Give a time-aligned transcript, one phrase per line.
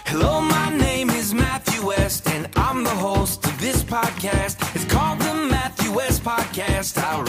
[0.06, 4.62] Hello, my name is Matthew West, and I'm the host of this podcast.
[4.76, 7.00] It's called the Matthew West Podcast.
[7.00, 7.20] I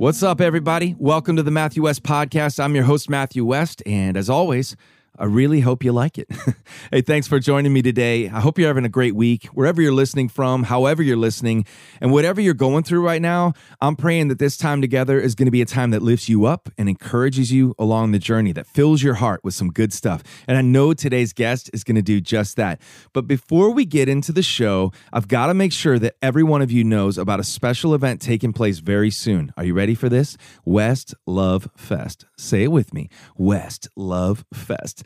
[0.00, 0.96] What's up, everybody?
[0.98, 2.58] Welcome to the Matthew West Podcast.
[2.58, 4.74] I'm your host, Matthew West, and as always,
[5.20, 6.28] I really hope you like it.
[6.90, 8.30] hey, thanks for joining me today.
[8.30, 11.66] I hope you're having a great week, wherever you're listening from, however you're listening,
[12.00, 13.52] and whatever you're going through right now.
[13.82, 16.46] I'm praying that this time together is going to be a time that lifts you
[16.46, 20.22] up and encourages you along the journey, that fills your heart with some good stuff.
[20.48, 22.80] And I know today's guest is going to do just that.
[23.12, 26.62] But before we get into the show, I've got to make sure that every one
[26.62, 29.52] of you knows about a special event taking place very soon.
[29.58, 30.38] Are you ready for this?
[30.64, 32.24] West Love Fest.
[32.38, 35.04] Say it with me West Love Fest.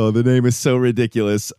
[0.00, 1.52] Oh, the name is so ridiculous.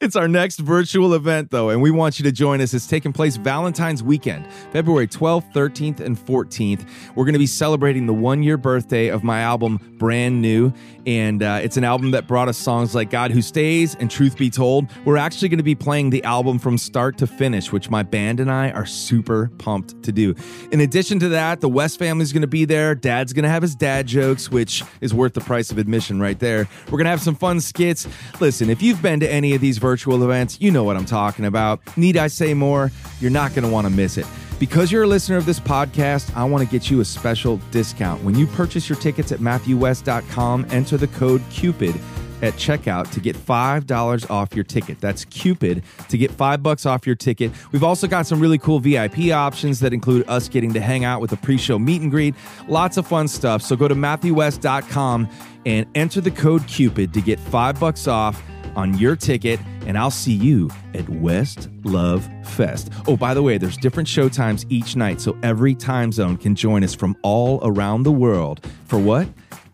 [0.00, 2.74] it's our next virtual event, though, and we want you to join us.
[2.74, 6.84] It's taking place Valentine's weekend, February 12th, 13th, and 14th.
[7.14, 10.72] We're going to be celebrating the one year birthday of my album, Brand New.
[11.06, 14.36] And uh, it's an album that brought us songs like God Who Stays and Truth
[14.36, 14.90] Be Told.
[15.04, 18.40] We're actually going to be playing the album from start to finish, which my band
[18.40, 20.34] and I are super pumped to do.
[20.72, 22.96] In addition to that, the West family's going to be there.
[22.96, 26.40] Dad's going to have his dad jokes, which is worth the price of admission right
[26.40, 26.68] there.
[26.86, 28.06] We're going to have some fun skits.
[28.40, 31.44] Listen, if you've been to any of these virtual events, you know what I'm talking
[31.44, 31.80] about.
[31.96, 32.90] Need I say more?
[33.20, 34.26] You're not going to want to miss it.
[34.58, 38.24] Because you're a listener of this podcast, I want to get you a special discount.
[38.24, 41.94] When you purchase your tickets at MatthewWest.com, enter the code CUPID
[42.42, 45.00] at checkout to get $5 off your ticket.
[45.00, 47.52] That's Cupid to get 5 bucks off your ticket.
[47.72, 51.20] We've also got some really cool VIP options that include us getting to hang out
[51.20, 52.34] with a pre-show meet and greet.
[52.68, 53.62] Lots of fun stuff.
[53.62, 55.28] So go to MatthewWest.com
[55.66, 58.42] and enter the code Cupid to get 5 bucks off
[58.76, 62.92] on your ticket and I'll see you at West Love Fest.
[63.06, 66.54] Oh, by the way, there's different show times each night so every time zone can
[66.54, 69.26] join us from all around the world for what?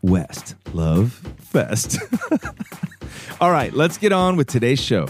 [0.02, 1.98] West Love Fest.
[3.40, 5.06] All right, let's get on with today's show.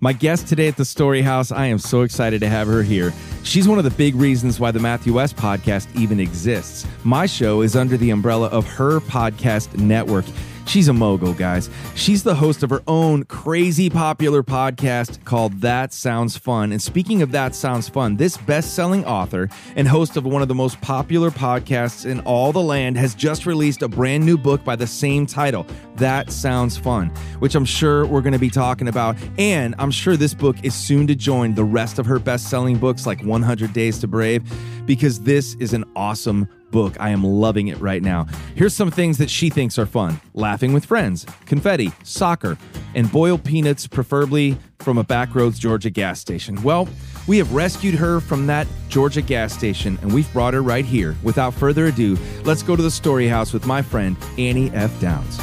[0.00, 3.12] My guest today at the Story House, I am so excited to have her here.
[3.42, 6.86] She's one of the big reasons why the Matthew West podcast even exists.
[7.04, 10.26] My show is under the umbrella of her podcast network.
[10.66, 11.70] She's a mogul, guys.
[11.94, 16.72] She's the host of her own crazy popular podcast called That Sounds Fun.
[16.72, 20.48] And speaking of That Sounds Fun, this best selling author and host of one of
[20.48, 24.64] the most popular podcasts in all the land has just released a brand new book
[24.64, 25.66] by the same title,
[25.96, 27.08] That Sounds Fun,
[27.38, 29.16] which I'm sure we're going to be talking about.
[29.38, 32.78] And I'm sure this book is soon to join the rest of her best selling
[32.78, 34.42] books like 100 Days to Brave,
[34.86, 36.96] because this is an awesome book.
[36.98, 38.26] I am loving it right now.
[38.56, 42.58] Here's some things that she thinks are fun laughing with friends, confetti, soccer,
[42.96, 46.60] and boiled peanuts, preferably from a backroads Georgia gas station.
[46.64, 46.88] Well,
[47.28, 51.16] we have rescued her from that Georgia gas station and we've brought her right here.
[51.22, 54.90] Without further ado, let's go to the story house with my friend Annie F.
[55.00, 55.38] Downs.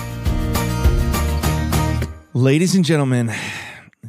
[2.34, 3.32] Ladies and gentlemen,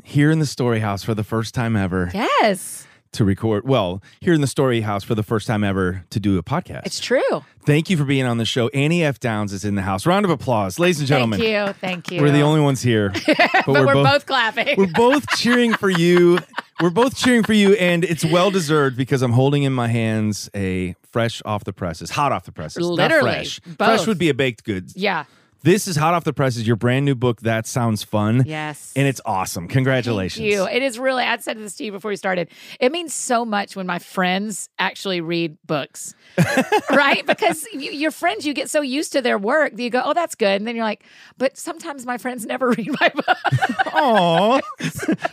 [0.03, 4.33] here in the story house for the first time ever Yes, to record, well, here
[4.33, 6.87] in the story house for the first time ever to do a podcast.
[6.87, 7.45] it's true.
[7.65, 8.69] Thank you for being on the show.
[8.69, 9.21] Annie F.
[9.21, 10.05] Downs is in the house.
[10.07, 11.39] Round of applause, ladies and gentlemen.
[11.39, 11.73] Thank you.
[11.75, 12.21] Thank you.
[12.21, 13.37] We're the only ones here, but,
[13.67, 14.77] but we're, both, clapping.
[14.77, 16.39] we're both cheering for you.
[16.81, 20.51] We're both cheering for you, and it's well deserved because I'm holding in my hands
[20.55, 23.61] a fresh off the presses, hot off the presses, not Literally, fresh.
[23.61, 23.77] both.
[23.77, 24.91] Fresh would be a baked good.
[24.97, 25.25] yeah.
[25.65, 26.67] This is hot off the presses.
[26.67, 27.41] Your brand new book.
[27.43, 28.43] That sounds fun.
[28.47, 28.93] Yes.
[28.97, 29.69] and it's awesome.
[29.69, 30.39] Congratulations.
[30.43, 30.67] Thank you.
[30.67, 32.49] It is really, I said this to you before we started.
[32.81, 36.15] It means so much when my friends actually read books,
[36.91, 37.25] right?
[37.27, 40.13] Because you, your friends, you get so used to their work that you go, oh,
[40.15, 40.57] that's good.
[40.61, 41.05] And then you're like,
[41.39, 43.37] but sometimes my friends never read my book.
[43.95, 44.61] Aw.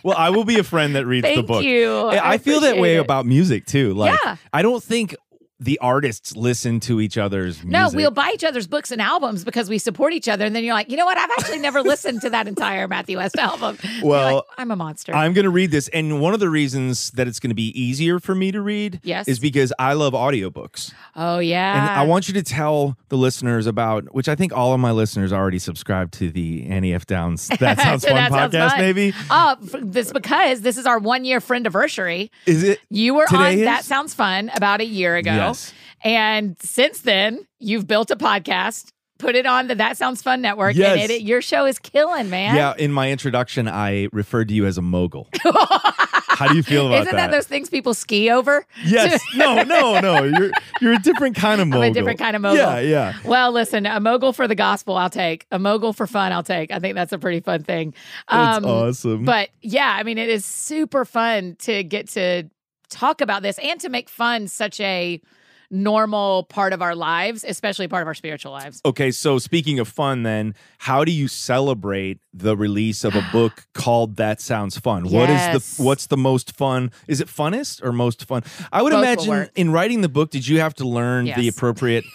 [0.04, 1.58] well, I will be a friend that reads the book.
[1.64, 1.92] Thank you.
[1.92, 3.00] I, I feel that way it.
[3.00, 3.94] about music too.
[3.94, 4.36] Like, Yeah.
[4.54, 5.16] I don't think
[5.60, 7.70] the artists listen to each other's music.
[7.72, 10.46] No, we'll buy each other's books and albums because we support each other.
[10.46, 11.18] And then you're like, you know what?
[11.18, 13.78] I've actually never listened to that entire Matthew West album.
[14.02, 15.14] Well, like, I'm a monster.
[15.14, 15.88] I'm going to read this.
[15.90, 19.00] And one of the reasons that it's going to be easier for me to read
[19.04, 19.28] Yes.
[19.28, 20.94] is because I love audiobooks.
[21.16, 21.82] oh, yeah.
[21.92, 24.92] And I want you to tell the listeners about, which I think all of my
[24.92, 27.06] listeners already subscribe to the Annie F.
[27.06, 28.80] Downs That Sounds Fun That sounds podcast, fun.
[28.80, 29.14] maybe.
[29.30, 32.32] Oh, f- this because this is our one year friend anniversary.
[32.46, 32.80] Is it?
[32.90, 33.62] You were on is?
[33.66, 35.32] That Sounds Fun about a year ago.
[35.50, 35.74] Yes.
[36.04, 40.76] And since then, you've built a podcast, put it on the That Sounds Fun network,
[40.76, 41.00] Yes.
[41.02, 42.56] and it, your show is killing, man.
[42.56, 45.28] Yeah, in my introduction, I referred to you as a mogul.
[45.44, 48.66] How do you feel about Isn't that those things people ski over?
[48.86, 49.22] Yes.
[49.36, 50.24] No, no, no.
[50.24, 50.52] You're
[50.82, 51.84] you're a different kind of mogul.
[51.84, 52.58] I'm a different kind of mogul.
[52.58, 53.14] Yeah, yeah.
[53.26, 55.46] Well, listen, a mogul for the gospel, I'll take.
[55.52, 56.72] A mogul for fun, I'll take.
[56.72, 57.94] I think that's a pretty fun thing.
[58.30, 59.26] That's um, awesome.
[59.26, 62.50] But yeah, I mean, it is super fun to get to
[62.90, 65.22] talk about this and to make fun such a
[65.72, 68.82] normal part of our lives, especially part of our spiritual lives.
[68.86, 73.68] Okay, so speaking of fun, then, how do you celebrate the release of a book
[73.74, 75.10] called "That Sounds Fun"?
[75.10, 76.92] What is the what's the most fun?
[77.08, 78.44] Is it funnest or most fun?
[78.72, 82.06] I would Both imagine in writing the book, did you have to learn the appropriate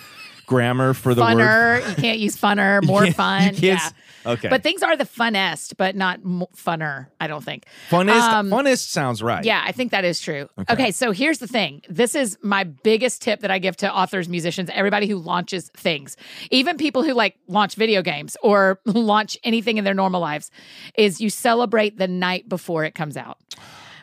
[0.46, 1.38] grammar for the word?
[1.38, 3.42] Funner, you can't use funner, more you fun.
[3.42, 3.88] can't Yeah.
[4.26, 4.48] Okay.
[4.48, 7.64] But things are the funnest, but not mo- funner, I don't think.
[7.90, 9.44] Funnest, Um, funnest sounds right.
[9.44, 10.48] Yeah, I think that is true.
[10.58, 10.72] Okay.
[10.72, 10.90] Okay.
[10.90, 11.82] so here's the thing.
[11.88, 16.16] This is my biggest tip that I give to authors, musicians, everybody who launches things,
[16.50, 20.50] even people who like launch video games or launch anything in their normal lives,
[20.96, 23.38] is you celebrate the night before it comes out.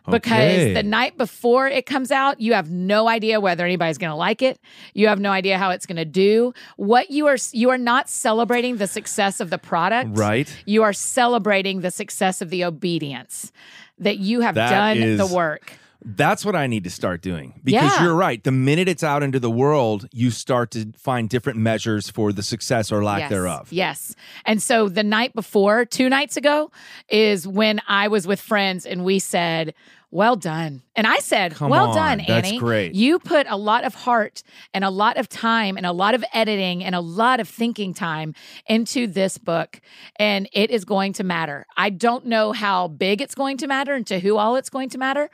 [0.05, 0.73] Because Okay.
[0.73, 4.41] the night before it comes out, you have no idea whether anybody's going to like
[4.41, 4.59] it.
[4.93, 6.53] You have no idea how it's going to do.
[6.77, 10.17] What you are you are not celebrating the success of the product.
[10.17, 10.51] Right.
[10.65, 13.51] You are celebrating the success of the obedience
[13.99, 15.73] that you have That done the work.
[16.03, 18.03] That's what I need to start doing because Yeah.
[18.03, 18.43] you're right.
[18.43, 22.43] The minute it's out into the world, you start to find different measures for the
[22.43, 23.29] success or lack yes.
[23.29, 23.67] thereof.
[23.71, 24.15] Yes.
[24.45, 26.71] And so the night before, two nights ago,
[27.09, 29.73] is when I was with friends and we said,
[30.13, 30.81] well done.
[30.93, 32.59] And I said, Come well on, done, that's Annie.
[32.59, 32.93] great.
[32.93, 34.43] You put a lot of heart
[34.73, 37.93] and a lot of time and a lot of editing and a lot of thinking
[37.93, 38.35] time
[38.67, 39.79] into this book.
[40.17, 41.65] And it is going to matter.
[41.77, 44.89] I don't know how big it's going to matter and to who all it's going
[44.89, 45.29] to matter,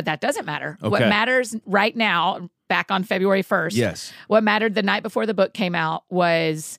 [0.00, 0.78] but that doesn't matter.
[0.80, 4.12] What matters right now, back on February 1st, Yes.
[4.28, 6.78] what mattered the night before the book came out was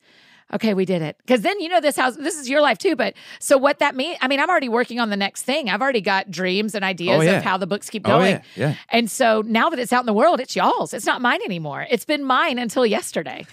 [0.54, 2.94] okay we did it because then you know this house this is your life too
[2.96, 5.82] but so what that means i mean i'm already working on the next thing i've
[5.82, 7.38] already got dreams and ideas Oh, yeah.
[7.38, 8.76] of how the books keep Oh, going yeah, yeah.
[8.90, 11.88] and so now that it's out in the world it's y'all's it's not mine anymore
[11.90, 13.46] it's been mine until yesterday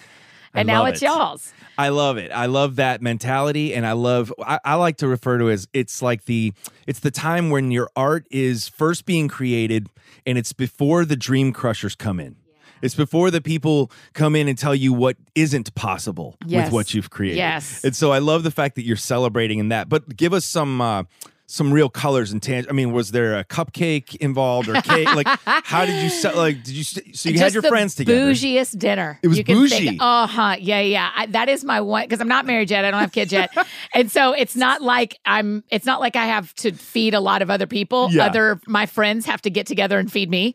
[0.55, 1.07] and now it's it.
[1.07, 2.33] y'all's I love it.
[2.33, 4.33] I love that mentality, and I love.
[4.45, 6.53] I, I like to refer to it as it's like the
[6.89, 9.89] it's the time when your art is first being created,
[10.27, 12.35] and it's before the dream crushers come in.
[12.83, 17.11] It's before the people come in and tell you what isn't possible with what you've
[17.11, 17.39] created.
[17.39, 17.85] Yes.
[17.85, 19.89] and so I love the fact that you're celebrating in that.
[19.89, 20.81] But give us some.
[20.81, 21.05] Uh,
[21.51, 22.67] some real colors and tang.
[22.69, 25.07] I mean, was there a cupcake involved or cake?
[25.15, 26.37] like, how did you set?
[26.37, 26.85] Like, did you?
[26.85, 28.21] So you had your the friends together.
[28.21, 29.19] Bougiest dinner.
[29.23, 29.97] It was you can bougie.
[29.99, 30.57] Uh huh.
[30.61, 31.11] Yeah, yeah.
[31.17, 32.85] I, that is my one because I'm not married yet.
[32.85, 33.51] I don't have kids yet,
[33.95, 35.65] and so it's not like I'm.
[35.71, 38.11] It's not like I have to feed a lot of other people.
[38.13, 38.27] Yeah.
[38.27, 40.55] Other my friends have to get together and feed me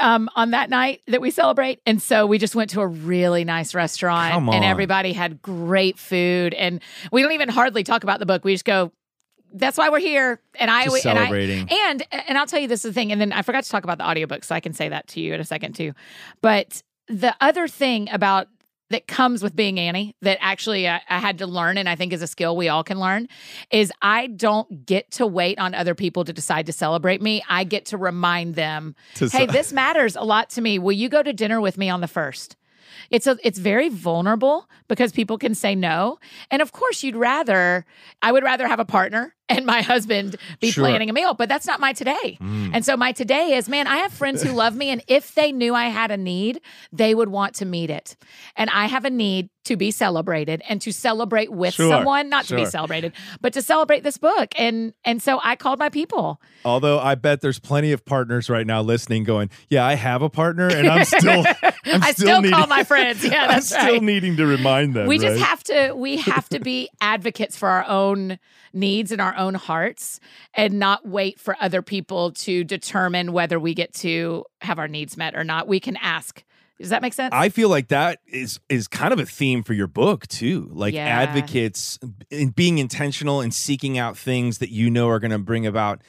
[0.00, 3.44] um, on that night that we celebrate, and so we just went to a really
[3.44, 6.82] nice restaurant, Come and everybody had great food, and
[7.12, 8.44] we don't even hardly talk about the book.
[8.44, 8.90] We just go.
[9.58, 11.68] That's why we're here, and I Just and I- celebrating.
[11.70, 13.84] and and I'll tell you this is the thing, and then I forgot to talk
[13.84, 15.92] about the audiobook, so I can say that to you in a second too.
[16.40, 18.48] But the other thing about
[18.90, 22.12] that comes with being Annie that actually I, I had to learn, and I think
[22.12, 23.26] is a skill we all can learn,
[23.72, 27.42] is I don't get to wait on other people to decide to celebrate me.
[27.48, 30.78] I get to remind them, To hey, ce- this matters a lot to me.
[30.78, 32.56] Will you go to dinner with me on the first?
[33.10, 36.18] It's a it's very vulnerable because people can say no.
[36.50, 37.84] And of course you'd rather
[38.22, 40.84] I would rather have a partner and my husband be Sure.
[40.84, 40.88] Mm.
[40.88, 42.36] planning a meal, but that's not my today.
[42.40, 45.52] And so my today is, man, I have friends who love me and if they
[45.52, 46.60] knew I had a need,
[46.92, 48.16] they would want to meet it.
[48.56, 52.44] And I have a need to be celebrated and to celebrate with Sure, someone, not
[52.46, 54.52] to be celebrated, but to celebrate this book.
[54.56, 56.40] And and so I called my people.
[56.64, 60.28] Although I bet there's plenty of partners right now listening, going, "Yeah, I have a
[60.30, 61.44] partner, and I'm still,
[61.84, 63.24] I'm I still needing, call my friends.
[63.24, 64.02] Yeah, I'm that's still right.
[64.02, 65.08] needing to remind them.
[65.08, 68.38] we just have to we have to be advocates for our own
[68.76, 70.20] needs in our own hearts
[70.54, 75.16] and not wait for other people to determine whether we get to have our needs
[75.16, 76.44] met or not we can ask
[76.78, 79.72] does that make sense I feel like that is is kind of a theme for
[79.72, 80.68] your book too.
[80.72, 81.06] Like Yeah.
[81.06, 81.98] advocates
[82.30, 86.02] in being intentional and seeking out things that you know are going to bring about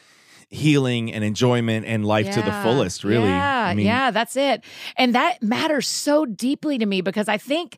[0.50, 3.04] healing and enjoyment and life to the fullest.
[3.04, 4.64] Really, Yeah, I mean, yeah, that's it.
[4.96, 7.78] And that matters so deeply to me because I think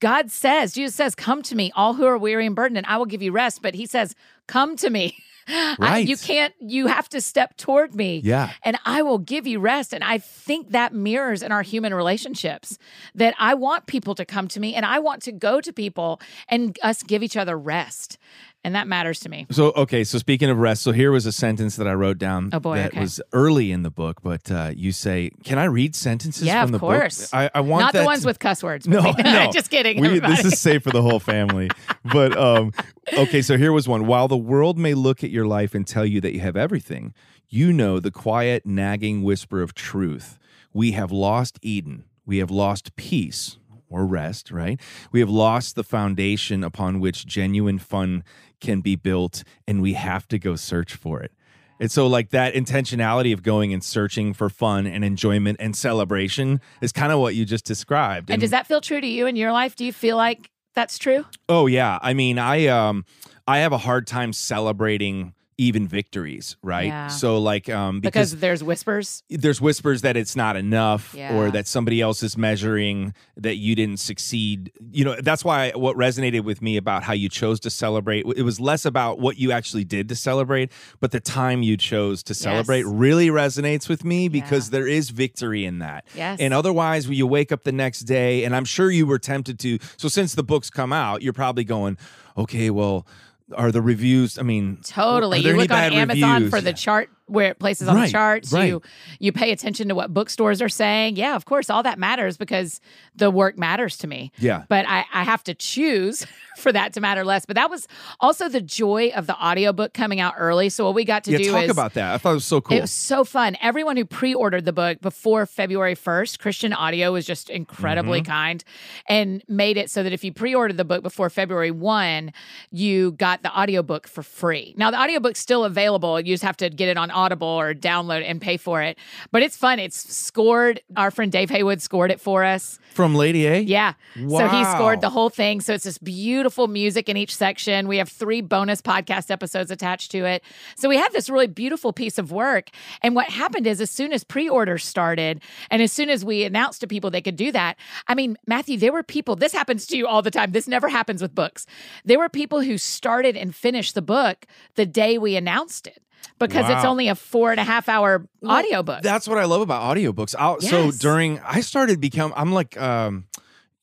[0.00, 2.96] God says, Jesus says, Come to me, all who are weary and burdened, and I
[2.98, 3.62] will give you rest.
[3.62, 4.14] But he says,
[4.46, 5.16] Come to me.
[5.46, 8.20] I- you can't, you have to step toward me.
[8.24, 8.52] Yeah.
[8.64, 9.92] And I will give you rest.
[9.92, 12.78] And I think that mirrors in our human relationships
[13.14, 16.20] that I want people to come to me and I want to go to people
[16.48, 18.16] and us give each other rest.
[18.64, 19.46] And that matters to me.
[19.50, 22.48] So okay, so speaking of rest, so here was a sentence that I wrote down
[22.52, 23.00] Oh, boy, that okay.
[23.00, 26.68] was early in the book, but uh, you say, "Can I read sentences Yeah, from
[26.68, 27.30] of the course.
[27.30, 28.88] book?" I, I want Not the ones to- with cuss words.
[28.94, 29.50] No, no.
[29.52, 30.00] Just kidding.
[30.00, 31.68] We, this is safe for the whole family.
[32.12, 32.72] but um,
[33.12, 34.06] okay, so here was one.
[34.06, 37.12] While the world may look at your life and tell you that you have everything,
[37.50, 40.38] You know the quiet, nagging whisper of truth.
[40.72, 42.04] We have lost Eden.
[42.26, 44.80] We have lost peace or rest, right?
[45.12, 48.24] We have lost the foundation upon which genuine fun
[48.60, 51.32] can be built, and we have to go search for it.
[51.80, 56.60] And so, like that intentionality of going and searching for fun and enjoyment and celebration
[56.80, 58.30] is kind of what you just described.
[58.30, 59.74] And does that feel true to you in your life?
[59.74, 61.24] Do you feel like that's true?
[61.48, 63.04] Oh yeah, I mean, I um,
[63.46, 66.86] I have a hard time celebrating even victories, right?
[66.86, 67.08] Yeah.
[67.08, 69.22] So like um, Because, because, there's whispers.
[69.30, 71.34] there's whispers that it's not enough, Yeah.
[71.36, 74.72] or that somebody else is measuring that you didn't succeed.
[74.90, 78.24] You know, that's why what resonated with me about how you chose to celebrate.
[78.36, 82.22] It was less about what you actually did to celebrate, but the time you chose
[82.24, 86.04] to celebrate really resonates with me because there is victory in that.
[86.14, 86.40] Yes.
[86.40, 89.58] And otherwise, when you wake up the next day, and I'm sure you were tempted
[89.60, 89.78] to.
[89.96, 91.96] So since the books come out, you're probably going,
[92.36, 93.06] okay, well,
[93.54, 94.38] are the reviews?
[94.38, 95.40] I mean, Totally.
[95.40, 96.50] You look on Amazon reviews?
[96.50, 98.52] for the chart where it places on Right, the charts.
[98.52, 98.68] right.
[98.68, 98.82] You
[99.18, 101.16] you pay attention to what bookstores are saying.
[101.16, 102.80] Yeah, of course, all that matters because
[103.16, 104.30] the work matters to me.
[104.38, 104.64] Yeah.
[104.68, 106.26] But I, I have to choose
[106.58, 107.46] for that to matter less.
[107.46, 107.88] But that was
[108.20, 110.68] also the joy of the audiobook coming out early.
[110.68, 112.12] So what we got to yeah, do talk is about that.
[112.14, 112.76] I thought it was so cool.
[112.76, 113.56] It was so fun.
[113.62, 118.30] Everyone who pre-ordered the book before February 1st, Christian Audio was just incredibly Mm-hmm.
[118.32, 118.64] kind
[119.08, 122.32] and made it so that if you pre-ordered the book before February 1,
[122.70, 124.74] you got the audiobook for free.
[124.76, 126.20] Now the audiobook's still available.
[126.20, 128.98] You just have to get it on Audible or download and pay for it.
[129.30, 129.78] But it's fun.
[129.78, 130.80] It's scored.
[130.96, 132.78] Our friend Dave Haywood scored it for us.
[132.92, 133.60] From Lady A?
[133.60, 133.94] Yeah.
[134.14, 135.60] So he scored the whole thing.
[135.60, 137.88] So it's this beautiful music in each section.
[137.88, 140.44] We have three bonus podcast episodes attached to it.
[140.76, 142.70] So we had this really beautiful piece of work.
[143.02, 146.44] And what happened is, as soon as pre orders started, and as soon as we
[146.44, 149.86] announced to people they could do that, I mean, Matthew, there were people, this happens
[149.88, 150.52] to you all the time.
[150.52, 151.66] This never happens with books.
[152.04, 156.00] There were people who started and finished the book the day we announced it.
[156.38, 159.02] Because it's only a four and a half hour audiobook.
[159.02, 160.34] That's what I love about audiobooks.
[160.38, 163.26] I'll, So during, I started become, I'm like, um,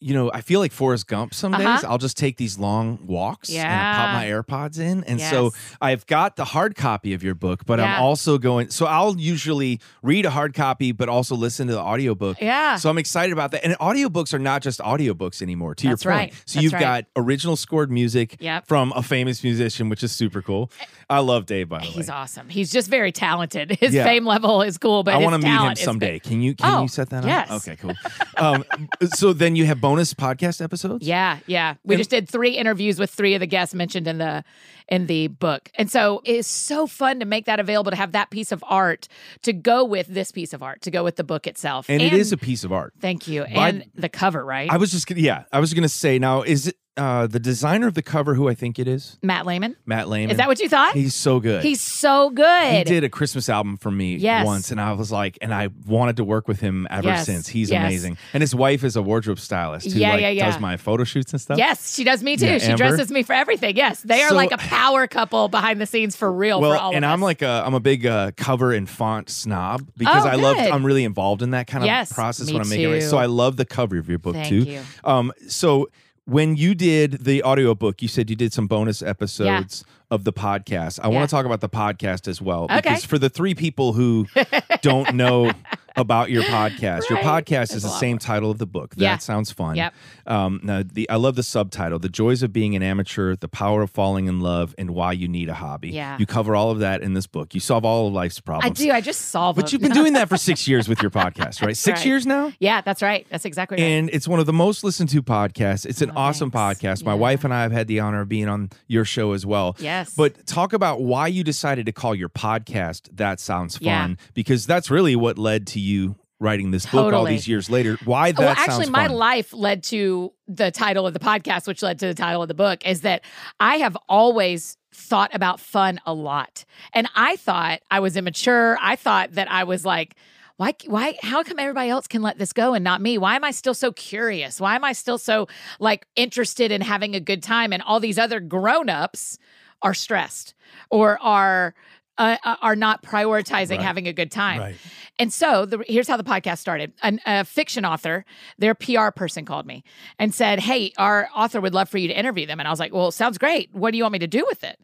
[0.01, 1.65] you know, I feel like Forrest Gump some days.
[1.65, 1.88] Uh-huh.
[1.88, 3.62] I'll just take these long walks yeah.
[3.63, 5.03] and I pop my AirPods in.
[5.03, 7.98] And so I've got the hard copy of your book, but Yeah.
[7.98, 11.79] I'm also going, so I'll usually read a hard copy, but also listen to the
[11.79, 12.41] audiobook.
[12.41, 12.77] Yeah.
[12.77, 13.63] So I'm excited about that.
[13.63, 16.31] And audiobooks are not just audiobooks anymore, to That's your point.
[16.31, 16.34] right.
[16.46, 16.79] So That's you've right.
[16.81, 18.67] got original scored music Yep.
[18.67, 20.72] from a famous musician, which is super cool.
[21.10, 21.91] I love Dave, by the way.
[21.91, 22.50] He's awesome.
[22.50, 23.72] He's just very talented.
[23.79, 24.03] His Yeah.
[24.05, 26.17] fame level is cool, but I want to meet him someday.
[26.20, 27.51] Can you can Oh, you set that yes.
[27.51, 27.58] up?
[27.58, 27.93] Okay, cool.
[28.38, 28.63] Um,
[29.15, 31.05] so then you have bonus podcast episodes.
[31.05, 31.75] Yeah, yeah.
[31.83, 34.43] We just did three interviews with three of the guests mentioned in the
[34.88, 35.69] in the book.
[35.75, 39.07] And so it's so fun to make that available to have that piece of art
[39.43, 41.89] to go with this piece of art, to go with the book itself.
[41.89, 42.93] and, it is a piece of art.
[43.00, 43.43] thank you.
[43.43, 44.69] By- And the cover, right?
[44.69, 47.93] I was just yeah, I was gonna say now is it uh, the designer of
[47.96, 49.75] the cover who I think it is Matt Lehman.
[49.86, 50.29] Matt Lehman.
[50.31, 50.93] Is that what you thought?
[50.93, 51.63] He's so good.
[51.63, 52.74] He's so good.
[52.77, 54.46] he did a Christmas album for me Yes.
[54.46, 57.48] once, and I was like, and I wanted to work with him ever Yes, since.
[57.48, 57.81] He's yes.
[57.84, 60.51] amazing, and his wife is a wardrobe stylist who Yeah, like yeah, yeah.
[60.51, 61.58] does my photo shoots and stuff.
[61.58, 62.46] Yes, she does me too.
[62.46, 62.77] Yeah, she Amber.
[62.89, 63.75] dresses me for everything.
[63.75, 66.77] Yes, they are So- like a power couple behind the scenes for real well, for
[66.77, 67.05] all and.
[67.05, 70.58] I'm like a I'm a big uh, cover and font snob because Oh, I love.
[70.58, 73.01] I'm really involved in that kind of process when I'm making it.
[73.10, 74.63] So I love the cover of your book Thank too.
[74.63, 74.81] you.
[75.03, 75.89] Um, so
[76.25, 81.00] when you did the audiobook, you said you did some bonus episodes of the podcast.
[81.01, 81.15] I Yeah.
[81.15, 82.82] want to talk about the podcast as well Okay.
[82.82, 84.27] because for the three people who
[84.82, 85.51] don't know
[85.98, 88.96] about your podcast, your podcast It's is the same title of the book.
[88.96, 89.18] That Yeah.
[89.18, 89.75] sounds fun.
[89.75, 89.94] Yep.
[90.25, 93.82] Um, now the I love the subtitle: "The Joys of Being an Amateur, the Power
[93.82, 96.18] of Falling in Love, and Why You Need a Hobby." Yeah.
[96.18, 97.53] you cover all of that in this book.
[97.53, 98.80] You solve all of life's problems.
[98.80, 98.91] I do.
[98.91, 99.62] I just solve it.
[99.62, 99.74] But them.
[99.74, 101.75] you've been doing that for six years with your podcast, right?
[101.75, 102.06] Six right.
[102.06, 102.53] years now.
[102.60, 103.27] Yeah, that's right.
[103.30, 103.84] That's exactly right.
[103.84, 105.86] And it's one of the most listened to podcasts.
[105.86, 106.82] It's an Oh, awesome thanks.
[106.82, 107.03] podcast.
[107.06, 107.18] My Yeah.
[107.18, 109.75] wife and I have had the honor of being on your show as well.
[110.01, 110.13] Yes.
[110.15, 114.03] But talk about why you decided to call your podcast That Sounds Yeah.
[114.03, 117.98] Fun, because that's really what led to you writing this book all these years later.
[118.03, 119.15] Why that well, actually, my fun.
[119.15, 122.55] life led to the title of the podcast, which led to the title of the
[122.55, 123.24] book, is that
[123.60, 126.65] I have always thought about fun a lot.
[126.93, 128.77] And I thought I was immature.
[128.81, 130.15] I thought that I was like,
[130.58, 133.17] why, why, how come everybody else can let this go and not me?
[133.17, 134.60] Why am I still so curious?
[134.60, 135.48] Why am I still so
[135.79, 137.72] like interested in having a good time?
[137.72, 139.39] And all these other grown-ups
[139.81, 140.53] are stressed
[140.89, 141.73] or are
[142.17, 143.81] uh, are not prioritizing Right.
[143.81, 144.59] having a good time.
[144.59, 144.75] Right.
[145.17, 146.93] And so the, here's how the podcast started.
[147.01, 148.25] An, a fiction author,
[148.59, 149.83] their PR person called me
[150.19, 152.59] and said, Hey, our author would love for you to interview them.
[152.59, 153.73] And I was like, Well, sounds great.
[153.73, 154.77] What do you want me to do with it?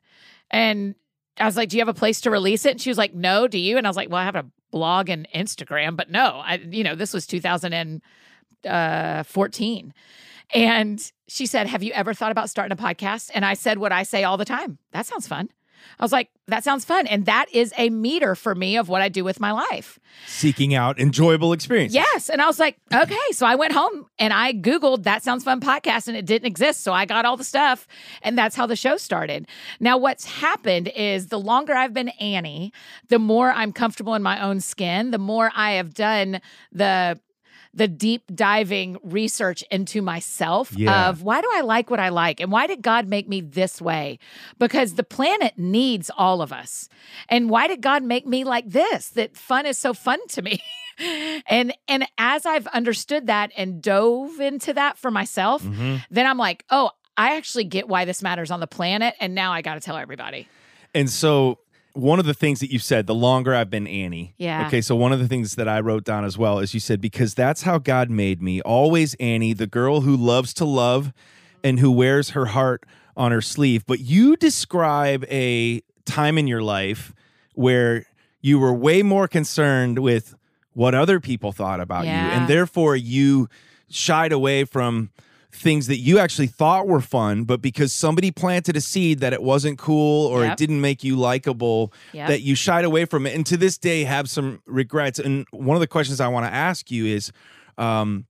[0.50, 0.96] And
[1.40, 2.72] I was like, Do you have a place to release it?
[2.72, 3.78] And she was like, No, do you?
[3.78, 6.84] And I was like, Well, I have a blog and Instagram, but no, I, you
[6.84, 9.94] know, this was 2014.
[10.54, 13.32] And she said, Have you ever thought about starting a podcast?
[13.34, 14.78] And I said what I say all the time.
[14.92, 15.50] That sounds fun.
[16.00, 17.08] I was like, that sounds fun.
[17.08, 20.00] And that is a meter for me of what I do with my life.
[20.26, 21.96] Seeking out enjoyable experiences.
[21.96, 22.30] Yes.
[22.30, 23.16] And I was like, okay.
[23.32, 26.82] So I went home and I Googled That Sounds Fun podcast and it didn't exist.
[26.82, 27.88] So I got all the stuff
[28.22, 29.48] and that's how the show started.
[29.80, 32.72] Now, what's happened is the longer I've been Annie,
[33.10, 37.20] the more I'm comfortable in my own skin, the more I have done the
[37.78, 41.10] the deep diving research into myself Yeah.
[41.10, 43.80] of why do I like what I like and why did God make me this
[43.82, 44.20] way?
[44.60, 46.90] Because the planet needs all of us.
[47.30, 49.10] And why did God make me like this?
[49.10, 50.60] That fun is so fun to me.
[51.48, 55.98] and and as I've understood that and dove into that for myself, Mm-hmm.
[56.12, 59.52] then I'm like, "Oh, I actually get why this matters on the planet and now
[59.54, 60.48] I got to tell everybody."
[60.96, 61.60] And so
[61.98, 64.36] one of the things that you said, the longer I've been Annie.
[64.38, 64.68] Yeah.
[64.68, 64.82] Okay.
[64.82, 67.34] So one of the things that I wrote down as well is you said, because
[67.34, 68.62] that's how God made me.
[68.62, 71.12] Always Annie, the girl who loves to love
[71.64, 72.84] and who wears her heart
[73.16, 73.86] on her sleeve.
[73.86, 77.14] But you describe a time in your life
[77.56, 78.06] where
[78.42, 80.36] you were way more concerned with
[80.74, 82.12] what other people thought about you.
[82.12, 83.50] And therefore you
[83.90, 85.10] shied away from
[85.58, 89.42] things that you actually thought were fun, but because somebody planted a seed that it
[89.44, 92.28] wasn't cool or it didn't make you likable, Yep.
[92.30, 93.36] that you shied away from it.
[93.36, 95.20] And to this day have some regrets.
[95.20, 97.32] And one of the questions I want to ask you is,
[97.78, 98.26] um,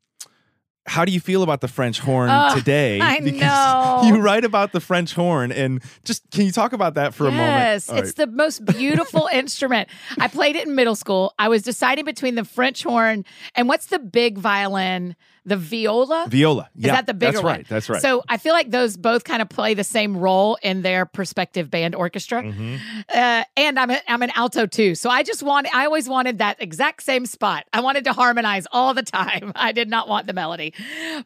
[0.89, 3.01] how do you feel about the French horn today?
[3.01, 4.03] I know.
[4.07, 7.31] you write about the French horn, and just can you talk about that for a
[7.31, 7.45] moment?
[7.49, 9.89] Yes, it's the most beautiful instrument.
[10.17, 11.33] I played it in middle school.
[11.37, 15.17] I was deciding between the French horn and what's the big violin,
[15.47, 16.25] the viola.
[16.27, 16.69] Viola.
[16.77, 17.53] Is Yeah, that the bigger That's one?
[17.55, 17.67] right.
[17.67, 18.01] That's right.
[18.01, 21.71] So I feel like those both kind of play the same role in their prospective
[21.71, 22.43] band orchestra.
[22.43, 22.75] Mm-hmm.
[23.07, 26.39] Uh, and I'm a, I'm an alto too, so I just wanted I always wanted
[26.39, 27.63] that exact same spot.
[27.71, 29.53] I wanted to harmonize all the time.
[29.55, 30.73] I did not want the melody,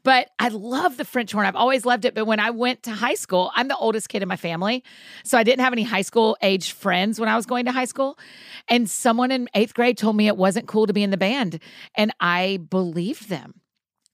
[0.03, 1.47] but I love the French horn.
[1.47, 2.13] I've always loved it.
[2.13, 4.83] But when I went to high school, I'm the oldest kid in my family,
[5.23, 7.85] so I didn't have any high school age friends when I was going to high
[7.85, 8.19] school.
[8.67, 11.59] And someone in eighth grade told me it wasn't cool to be in the band,
[11.95, 13.55] and I believed them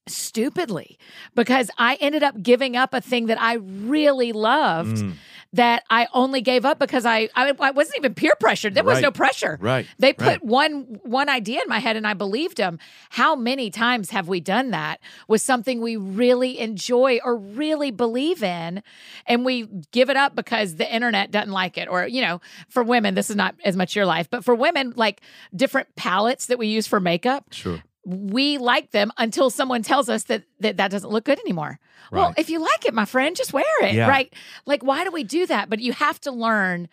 [0.10, 0.98] stupidly
[1.36, 5.14] because I ended up giving up a thing that I really loved Mm.
[5.54, 8.76] that I only gave up because I I, I wasn't even peer pressured.
[8.76, 9.04] There was Right.
[9.04, 9.58] no pressure.
[9.62, 9.88] Right.
[9.98, 10.44] They put Right.
[10.44, 12.80] one one idea in my head and I believed them.
[13.12, 18.44] How many times have we done that with something we really enjoy or really believe
[18.44, 18.84] in
[19.26, 22.84] and we give it up because the internet doesn't like it or you know, for
[22.84, 25.22] women this is not as much your life, but for women like
[25.56, 27.82] different palettes that we use for makeup sure.
[28.08, 31.78] We like them until someone tells us that that, that doesn't look good anymore.
[32.10, 34.08] Well, if you like it, my friend, just wear it, Yeah.
[34.08, 34.34] right?
[34.66, 35.70] Like, why do we do that?
[35.70, 36.88] But you have to learn.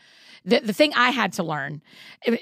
[0.47, 1.81] The, the thing I had to learn,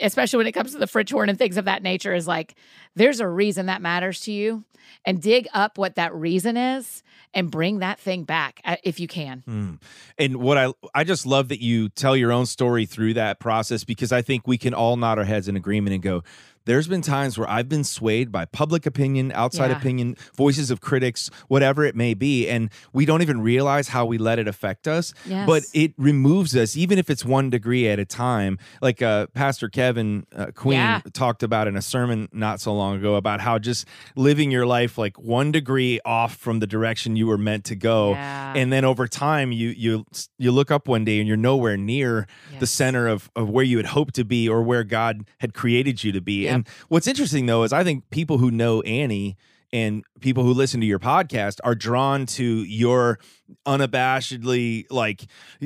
[0.00, 2.56] especially when it comes to the French horn and things of that nature, is like
[2.96, 4.64] there's a reason that matters to you,
[5.04, 9.06] and dig up what that reason is, and bring that thing back uh, if you
[9.06, 9.44] can.
[9.48, 9.80] Mm.
[10.18, 13.84] And what I I just love that you tell your own story through that process
[13.84, 16.24] because I think we can all nod our heads in agreement and go,
[16.64, 19.78] there's been times where I've been swayed by public opinion, outside Yeah.
[19.78, 24.18] opinion, voices of critics, whatever it may be, and we don't even realize how we
[24.18, 25.12] let it affect us.
[25.26, 25.46] Yes.
[25.46, 28.58] But it removes us, even if it's one degree at a time.
[28.80, 31.00] Like uh, Pastor Kevin uh, Queen Yeah.
[31.12, 34.98] talked about in a sermon not so long ago about how just living your life
[34.98, 38.52] like one degree off from the direction you were meant to go Yeah.
[38.56, 40.04] and then over time you you
[40.38, 42.26] you look up one day and you're nowhere near
[42.60, 46.04] the center of of where you had hoped to be or where God had created
[46.04, 46.46] you to be.
[46.52, 46.56] Yep.
[46.56, 49.36] And what's interesting though is I think people who know Annie
[49.72, 53.18] and people who listen to your podcast are drawn to your
[53.66, 55.24] unabashedly like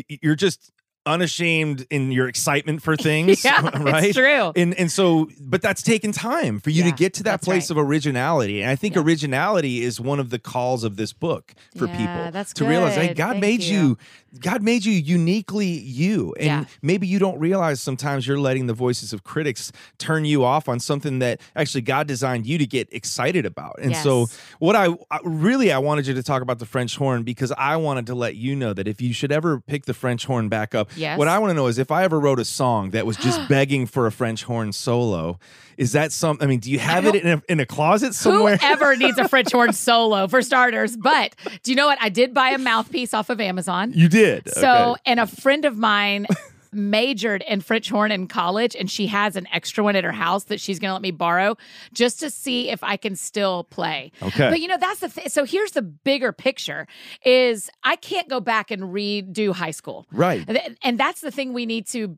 [0.09, 0.73] you're just
[1.07, 4.53] unashamed in your excitement for things Yeah, right it's true.
[4.57, 7.79] and and so but that's taken time for you to get to that place right.
[7.79, 9.03] of originality and i think Yeah.
[9.03, 12.95] originality is one of the calls of this book for Yeah, people that's to realize
[12.97, 13.79] hey god Thank made you.
[13.79, 13.99] you
[14.41, 16.65] god made you uniquely you and Yeah.
[16.83, 20.81] maybe you don't realize sometimes you're letting the voices of critics turn you off on
[20.81, 24.27] something that actually god designed you to get excited about and so
[24.59, 27.77] what I, I really I wanted you to talk about the French horn because I
[27.77, 30.75] wanted to let you know that if you should ever pick the French horn back
[30.75, 31.19] up, Yes.
[31.19, 33.49] what I want to know is if I ever wrote a song that was just
[33.49, 35.39] begging for a French horn solo,
[35.77, 36.39] is that some?
[36.41, 38.57] I mean, do you have it in a, in a closet somewhere?
[38.57, 40.97] Whoever needs a French horn solo for starters.
[40.97, 41.99] But do you know what?
[42.01, 43.93] I did buy a mouthpiece off of Amazon.
[43.95, 44.49] you did.
[44.49, 45.01] So, Okay.
[45.07, 46.27] and a friend of mine
[46.77, 50.45] majored in French horn in college, and she has an extra one at her house
[50.45, 51.57] that she's going to let me borrow
[51.93, 54.13] just to see if I can still play.
[54.23, 54.51] Okay.
[54.51, 55.29] But you know, that's the thing.
[55.29, 56.87] So here's the bigger picture:
[57.25, 60.07] is I can't go back and redo high school.
[60.13, 60.45] right.
[60.47, 62.17] And- And that's the thing we need to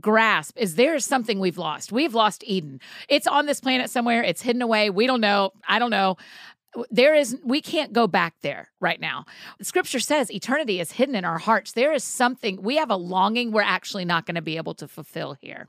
[0.00, 1.90] grasp is there is something we've lost.
[1.92, 2.80] We've lost Eden.
[3.08, 4.22] It's on this planet somewhere.
[4.22, 4.90] It's hidden away.
[4.90, 5.52] We don't know.
[5.68, 6.16] I don't know.
[6.90, 9.24] There is we can't go back there right now.
[9.62, 11.72] Scripture says eternity is hidden in our hearts.
[11.72, 14.88] There is something we have a longing we're actually not going to be able to
[14.88, 15.68] fulfill here.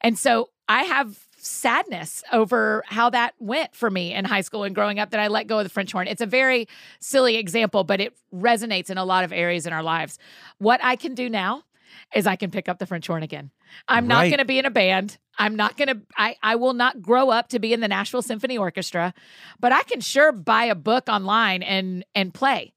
[0.00, 4.74] And so I have sadness over how that went for me in high school and
[4.74, 6.08] growing up that I let go of the French horn.
[6.08, 6.66] It's a very
[6.98, 10.18] silly example, but it resonates in a lot of areas in our lives.
[10.58, 11.62] What I can do now
[12.14, 13.50] is I can pick up the French horn again.
[13.88, 14.30] I'm not Right.
[14.30, 15.18] going to be in a band.
[15.38, 18.22] I'm not going to I I will not grow up to be in the Nashville
[18.22, 19.12] Symphony Orchestra,
[19.60, 22.72] but I can sure buy a book online and and play.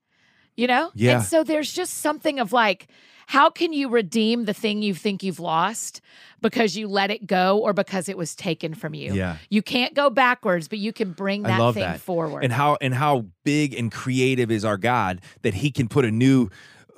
[0.56, 0.92] You know?
[0.94, 1.18] Yeah.
[1.18, 2.88] And so there's just something of like
[3.28, 6.02] how can you redeem the thing you think you've lost
[6.42, 9.14] because you let it go or because it was taken from you?
[9.14, 9.38] Yeah.
[9.52, 12.02] You can't go backwards, but you can bring that thing that.
[12.02, 12.44] forward.
[12.44, 16.12] And how and how big and creative is our God that He can put a
[16.12, 16.50] new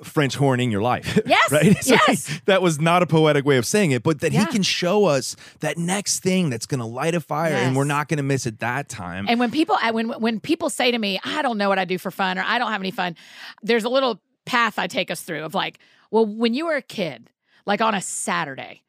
[0.02, 1.18] French horn in your life.
[1.26, 1.76] Yes, right?
[1.82, 2.26] So yes.
[2.26, 4.40] he- that was not a poetic way of saying it, but that Yeah.
[4.40, 7.84] He can show us that next thing that's going to light a fire, and we're
[7.84, 9.26] not going to miss it that time.
[9.28, 11.98] And when people when when people say to me, "I don't know what I do
[11.98, 13.16] for fun," or "I don't have any fun,"
[13.62, 15.78] there's a little path I take us through of like,
[16.10, 17.30] well, when you were a kid,
[17.66, 18.82] like on a Saturday,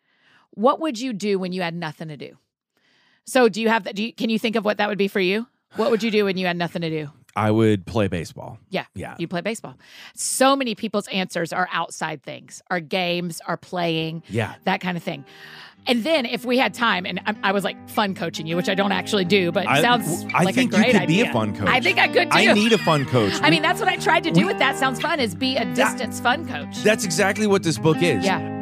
[0.51, 2.37] what would you do when you had nothing to do?
[3.25, 3.95] So, do you have that?
[3.95, 5.47] Do you, can you think of what that would be for you?
[5.75, 7.09] What would you do when you had nothing to do?
[7.35, 8.59] I would play baseball.
[8.69, 8.85] Yeah.
[8.93, 9.15] Yeah.
[9.17, 9.75] You play baseball.
[10.15, 14.53] So many people's answers are outside things, are games, are playing, Yeah.
[14.65, 15.25] that kind of thing.
[15.85, 18.69] And then if we had time, and I, I was like fun coaching you, which
[18.69, 21.19] I don't actually do, but I- sounds I like think a you great could be
[21.19, 21.33] a idea.
[21.33, 21.67] fun coach.
[21.67, 22.37] I think I could too.
[22.37, 23.33] I need a fun coach.
[23.41, 24.77] I mean, that's what I tried to do we- with that.
[24.77, 25.19] Sounds fun.
[25.19, 26.83] Is be a distance fun coach.
[26.83, 28.23] that's exactly what this book is.
[28.23, 28.52] yeah.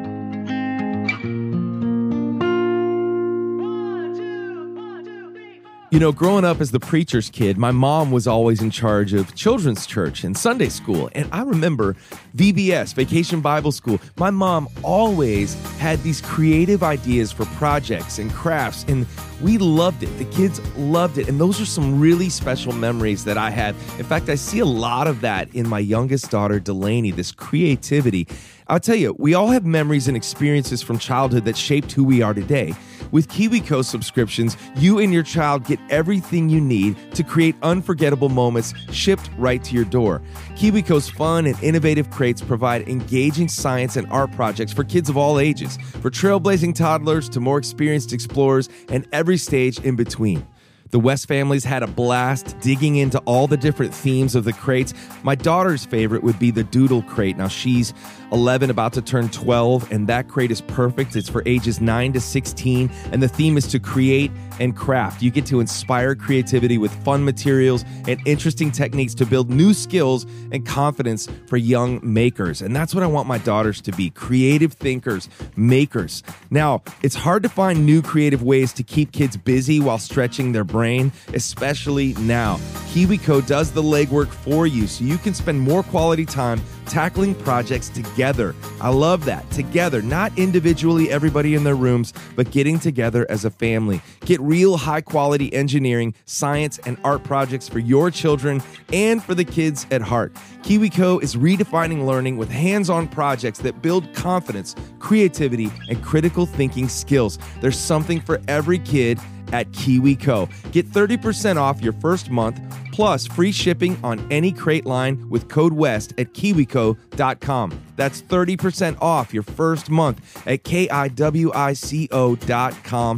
[5.91, 9.35] You know, growing up as the preacher's kid, my mom was always in charge of
[9.35, 11.09] children's church and Sunday school.
[11.15, 11.97] And I remember
[12.33, 13.99] VBS, Vacation Bible School.
[14.15, 19.05] My mom always had these creative ideas for projects and crafts, and
[19.41, 20.17] we loved it.
[20.17, 21.27] The kids loved it.
[21.27, 23.75] And those are some really special memories that I have.
[23.99, 28.29] In fact, I see a lot of that in my youngest daughter, Delaney, this creativity.
[28.71, 32.21] I'll tell you, we all have memories and experiences from childhood that shaped who we
[32.21, 32.73] are today.
[33.11, 38.73] With KiwiCo subscriptions, you and your child get everything you need to create unforgettable moments
[38.89, 40.21] shipped right to your door.
[40.51, 45.37] KiwiCo's fun and innovative crates provide engaging science and art projects for kids of all
[45.37, 50.47] ages, for trailblazing toddlers to more experienced explorers and every stage in between.
[50.91, 54.93] The West families had a blast digging into all the different themes of the crates.
[55.23, 57.37] My daughter's favorite would be the Doodle crate.
[57.37, 57.93] Now she's
[58.33, 61.15] 11, about to turn 12, and that crate is perfect.
[61.15, 65.23] It's for ages 9 to 16, and the theme is to create and craft.
[65.23, 70.25] You get to inspire creativity with fun materials and interesting techniques to build new skills
[70.51, 72.61] and confidence for young makers.
[72.61, 76.21] And that's what I want my daughters to be creative thinkers, makers.
[76.51, 80.63] Now, it's hard to find new creative ways to keep kids busy while stretching their
[80.63, 82.57] brain, especially now.
[82.93, 86.61] KiwiCo does the legwork for you so you can spend more quality time
[86.91, 88.53] tackling projects together.
[88.81, 89.49] I love that.
[89.49, 94.01] Together, not individually, everybody in their rooms, but getting together as a family.
[94.25, 99.45] Get real high quality engineering, science, and art projects for your children and for the
[99.45, 100.33] kids at heart.
[100.63, 106.89] KiwiCo is redefining learning with hands on projects that build confidence, creativity, and critical thinking
[106.89, 107.39] skills.
[107.61, 109.17] There's something for every kid
[109.51, 110.71] at KiwiCo.
[110.71, 112.59] Get 30% off your first month
[112.91, 117.81] plus free shipping on any crate line with code WEST at kiwico.com.
[117.95, 121.51] That's 30% off your first month at kiwico.com.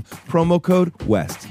[0.03, 1.47] Promo code WEST.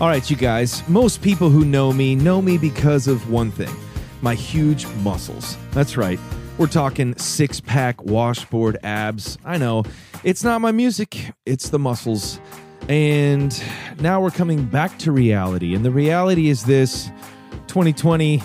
[0.00, 3.74] All right, you guys, most people who know me know me because of one thing
[4.20, 5.56] my huge muscles.
[5.70, 6.18] That's right.
[6.58, 9.38] We're talking six pack washboard abs.
[9.44, 9.84] I know
[10.24, 12.40] it's not my music, it's the muscles.
[12.88, 13.62] And
[14.00, 15.76] now we're coming back to reality.
[15.76, 17.10] And the reality is this
[17.68, 18.42] 2020,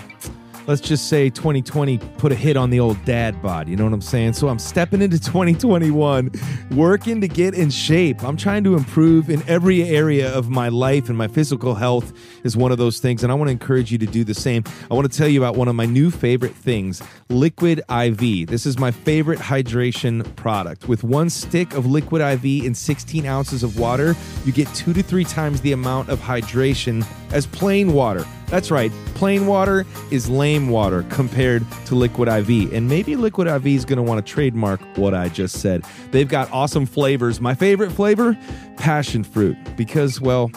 [0.68, 3.68] let's just say 2020 put a hit on the old dad bod.
[3.68, 4.34] You know what I'm saying?
[4.34, 6.32] So I'm stepping into 2021,
[6.72, 8.24] working to get in shape.
[8.24, 12.56] I'm trying to improve in every area of my life, and my physical health is
[12.56, 13.24] one of those things.
[13.24, 14.64] And I want to encourage you to do the same.
[14.90, 18.48] I want to tell you about one of my new favorite things Liquid IV.
[18.48, 20.88] This is my favorite hydration product.
[20.88, 25.04] With one stick of Liquid IV in 16 ounces of water, you get two to
[25.04, 28.26] three times the amount of hydration as plain water.
[28.54, 32.72] That's right, plain water is lame water compared to Liquid IV.
[32.72, 35.84] And maybe Liquid IV is going to want to trademark what I just said.
[36.12, 37.42] They've got awesome flavors.
[37.42, 38.38] My favorite flavor,
[38.78, 40.52] passion fruit, because, well,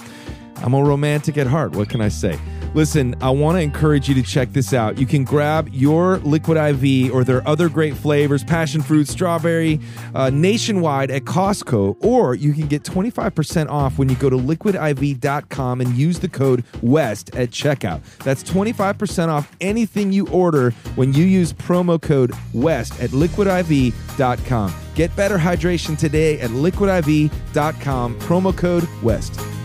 [0.57, 1.75] I'm a romantic at heart.
[1.75, 2.39] What can I say?
[2.77, 4.99] Listen, I want to encourage you to check this out.
[4.99, 9.81] You can grab your Liquid IV or their other great flavors, passion fruit, strawberry,
[10.15, 15.81] uh, nationwide at Costco, or you can get 25% off when you go to liquidiv.com
[15.81, 18.03] and use the code WEST at checkout.
[18.19, 24.75] That's 25% off anything you order when you use promo code WEST at liquidiv.com.
[24.95, 29.56] Get better hydration today at liquidiv.com, promo code WEST.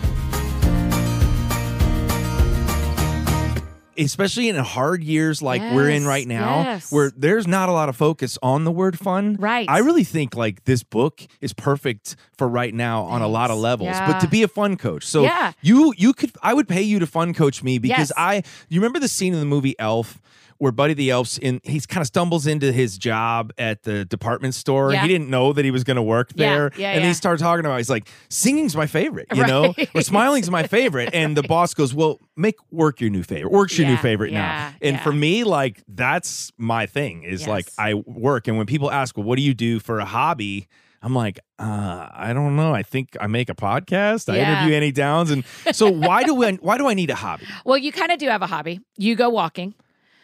[3.98, 6.90] Especially in hard years like we're in right now yes.
[6.92, 9.68] where there's not a lot of focus on the word fun Right.
[9.68, 13.58] i really think like this book is perfect for right now on a lot of
[13.58, 14.10] levels Yeah.
[14.12, 15.52] but to be a fun coach so Yeah.
[15.60, 18.12] you you could i would pay you to fun coach me because Yes.
[18.16, 20.20] i you remember the scene in the movie elf
[20.62, 24.54] where Buddy the Elf's in, he kind of stumbles into his job at the department
[24.54, 24.92] store.
[24.92, 25.02] Yeah.
[25.02, 26.70] He didn't know that he was going to work there.
[26.76, 27.08] yeah, yeah, and yeah.
[27.08, 31.10] he started talking about, he's like, singing's my favorite, you know, or smiling's my favorite.
[31.12, 33.50] And the boss goes, well, make work your new favorite.
[33.50, 34.72] Work's your new favorite now.
[34.80, 38.46] And for me, like, that's my thing is like, I work.
[38.46, 40.68] And when people ask, well, what do you do for a hobby?
[41.02, 42.72] I'm like, uh, I don't know.
[42.72, 44.32] I think I make a podcast.
[44.32, 44.58] I Yeah.
[44.60, 47.46] interview Annie Downs, and so why do I why do I need a hobby?
[47.64, 48.78] Well, you kind of do have a hobby.
[48.96, 49.74] You go walking.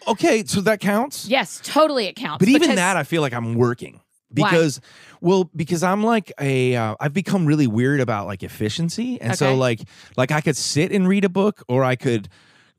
[0.09, 1.27] Okay, so that counts.
[1.29, 2.41] Yes, totally it counts.
[2.41, 4.51] But even because- that, I feel like I'm working Why?
[4.51, 4.81] because,
[5.21, 9.55] well, because I'm like a, uh, I've become really weird about like efficiency, and so
[9.55, 9.81] like,
[10.17, 12.29] like I could sit and read a book, or I could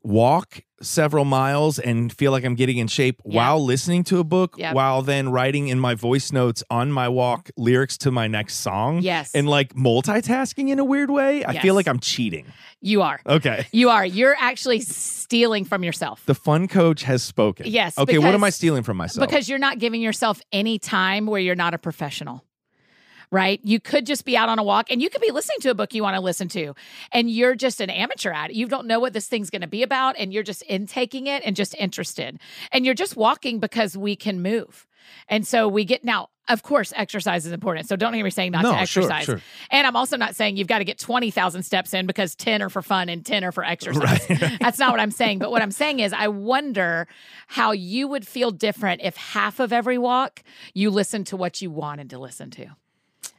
[0.02, 3.36] walk several miles and feel like I'm getting in shape Yeah.
[3.36, 4.74] while listening to a book, Yep.
[4.74, 9.00] while then writing in my voice notes on my walk lyrics to my next song.
[9.02, 9.30] Yes.
[9.34, 11.44] and like multitasking in a weird way.
[11.44, 11.62] I Yes.
[11.62, 12.46] feel like I'm cheating.
[12.82, 13.20] you are.
[13.26, 13.66] Okay.
[13.72, 14.06] You are.
[14.06, 16.22] You're actually stealing from yourself.
[16.24, 17.66] The fun coach has spoken.
[17.68, 18.16] Yes, Okay.
[18.16, 19.28] What am I stealing from myself?
[19.28, 22.42] because you're not giving yourself any time where you're not a professional
[23.30, 23.60] right?
[23.62, 25.74] You could just be out on a walk and you could be listening to a
[25.74, 26.74] book you want to listen to
[27.12, 28.56] and you're just an amateur at it.
[28.56, 31.42] You don't know what this thing's going to be about and you're just intaking it
[31.44, 32.40] and just interested.
[32.72, 34.86] And you're just walking because we can move.
[35.28, 38.50] And so we get now of course exercise is important so don't hear me saying
[38.50, 39.24] not No, to exercise.
[39.24, 39.40] sure.
[39.70, 42.68] and i'm also not saying you've got to get 20000 steps in because 10 are
[42.68, 44.26] for fun and 10 are for exercise.
[44.60, 47.06] That's not what i'm saying but what i'm saying is i wonder
[47.46, 50.42] how you would feel different if half of every walk
[50.74, 52.66] you listened to what you wanted to listen to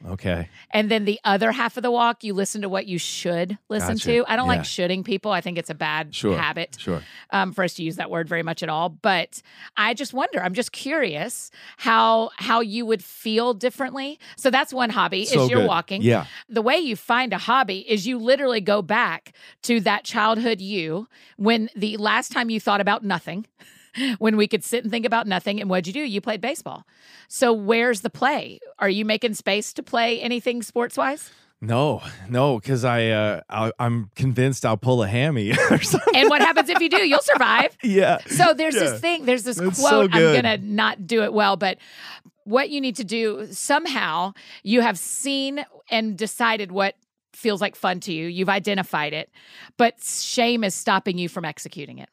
[0.08, 0.48] okay.
[0.70, 3.94] and then the other half of the walk you listen to what you should listen
[3.94, 4.04] Gotcha.
[4.12, 4.62] to i don't like Yeah.
[4.62, 6.36] shoulding people i think it's a bad Sure.
[6.36, 7.02] habit Sure.
[7.30, 9.42] um, for us to use that word very much at all but
[9.76, 14.90] i just wonder i'm just curious how how you would feel differently so that's one
[14.90, 15.68] hobby So is you're good.
[15.68, 16.26] walking Yeah.
[16.48, 21.08] the way you find a hobby is you literally go back to that childhood you
[21.36, 23.46] when the last time you thought about nothing
[24.18, 26.84] when we could sit and think about nothing and what'd you do you played baseball
[27.28, 32.58] so where's the play are you making space to play anything sports wise No, no,
[32.58, 36.16] because I, uh, I I'm convinced I'll pull a hammy or something.
[36.16, 38.18] and what happens if you do you'll survive Yeah.
[38.26, 38.80] So there's Yeah.
[38.90, 40.10] this thing, there's this so quote.
[40.12, 41.78] I'm going to not do it well, but
[42.44, 44.32] what you need to do somehow,
[44.64, 46.96] you have seen and decided what
[47.32, 48.26] feels like fun to you.
[48.26, 49.30] You've identified it,
[49.76, 52.08] but shame is stopping you from executing it.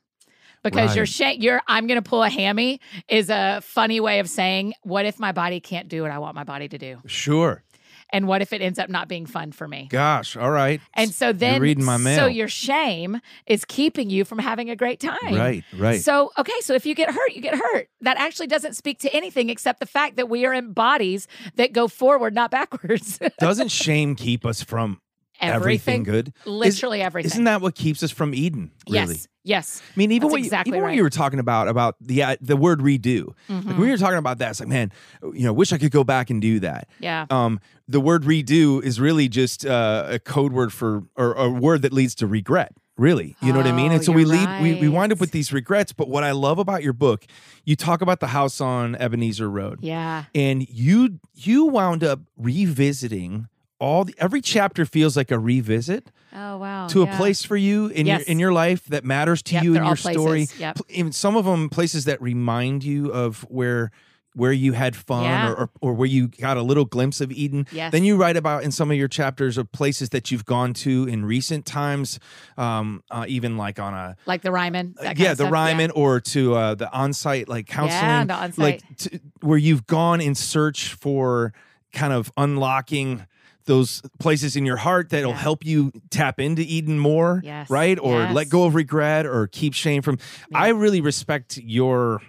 [0.63, 1.09] Because your Right.
[1.09, 5.05] shame, your I'm going to pull a hammy is a funny way of saying, what
[5.05, 6.97] if my body can't do what I want my body to do?
[7.05, 7.63] Sure.
[8.11, 9.87] And what if it ends up not being fun for me?
[9.91, 10.35] Gosh.
[10.35, 10.81] All right.
[10.95, 12.17] And so then, reading my mail.
[12.17, 15.17] so your shame is keeping you from having a great time.
[15.35, 15.63] Right.
[15.77, 16.01] Right.
[16.01, 17.87] So, okay, so if you get hurt, you get hurt.
[18.01, 21.71] That actually doesn't speak to anything except the fact that we are in bodies that
[21.71, 23.19] go forward, not backwards.
[23.39, 24.99] Doesn't shame keep us from
[25.39, 26.29] everything, good?
[26.29, 27.31] Is- Literally everything.
[27.31, 28.71] Isn't that what keeps us from Eden?
[28.89, 29.13] Really.
[29.15, 29.27] Yes.
[29.43, 29.81] Yes.
[29.95, 30.91] I mean, even what exactly you, even what right.
[30.91, 30.97] Mm-hmm.
[30.97, 33.33] you were talking about about the uh, the word redo.
[33.47, 34.91] Like when you were talking about that, it's like, man,
[35.23, 36.87] you know, wish I could go back and do that.
[36.99, 37.25] Yeah.
[37.29, 41.81] Um, the word redo is really just uh, a code word for or a word
[41.81, 42.73] that leads to regret.
[42.97, 43.91] Really, you know what I mean?
[43.91, 45.93] Oh, And so we you're lead, we, we wind up with these regrets.
[45.93, 47.25] But what I love about your book,
[47.63, 50.25] you talk about the house on Ebenezer Road, Yeah.
[50.35, 53.47] and you you wound up revisiting
[53.79, 56.87] all the every chapter feels like a revisit Oh, wow.
[56.87, 57.13] to yeah.
[57.13, 58.19] a place for you in Yes.
[58.21, 60.15] your in your life that matters to Yep, you in your story.
[60.45, 60.59] places.
[60.59, 60.79] Yep.
[60.89, 63.91] Even some of them places that remind you of where
[64.35, 65.49] where you had fun Yeah.
[65.49, 67.65] or, or or where you got a little glimpse of Eden.
[67.71, 67.91] Yes.
[67.91, 71.07] Then you write about in some of your chapters of places that you've gone to
[71.07, 72.19] in recent times,
[72.57, 74.95] um, uh, even like on a Like the Ryman.
[75.01, 75.47] that yeah, the.
[75.47, 78.57] Ryman or to uh, the on-site like counseling, yeah, the on-site.
[78.59, 81.51] like to, where you've gone in search for
[81.91, 83.25] kind of unlocking
[83.69, 85.37] those places in your heart that'll Yeah.
[85.37, 87.97] help you tap into Eden more, Yes, right?
[87.97, 88.33] Or yes.
[88.35, 90.17] let go of regret or keep shame from.
[90.53, 92.21] I really respect your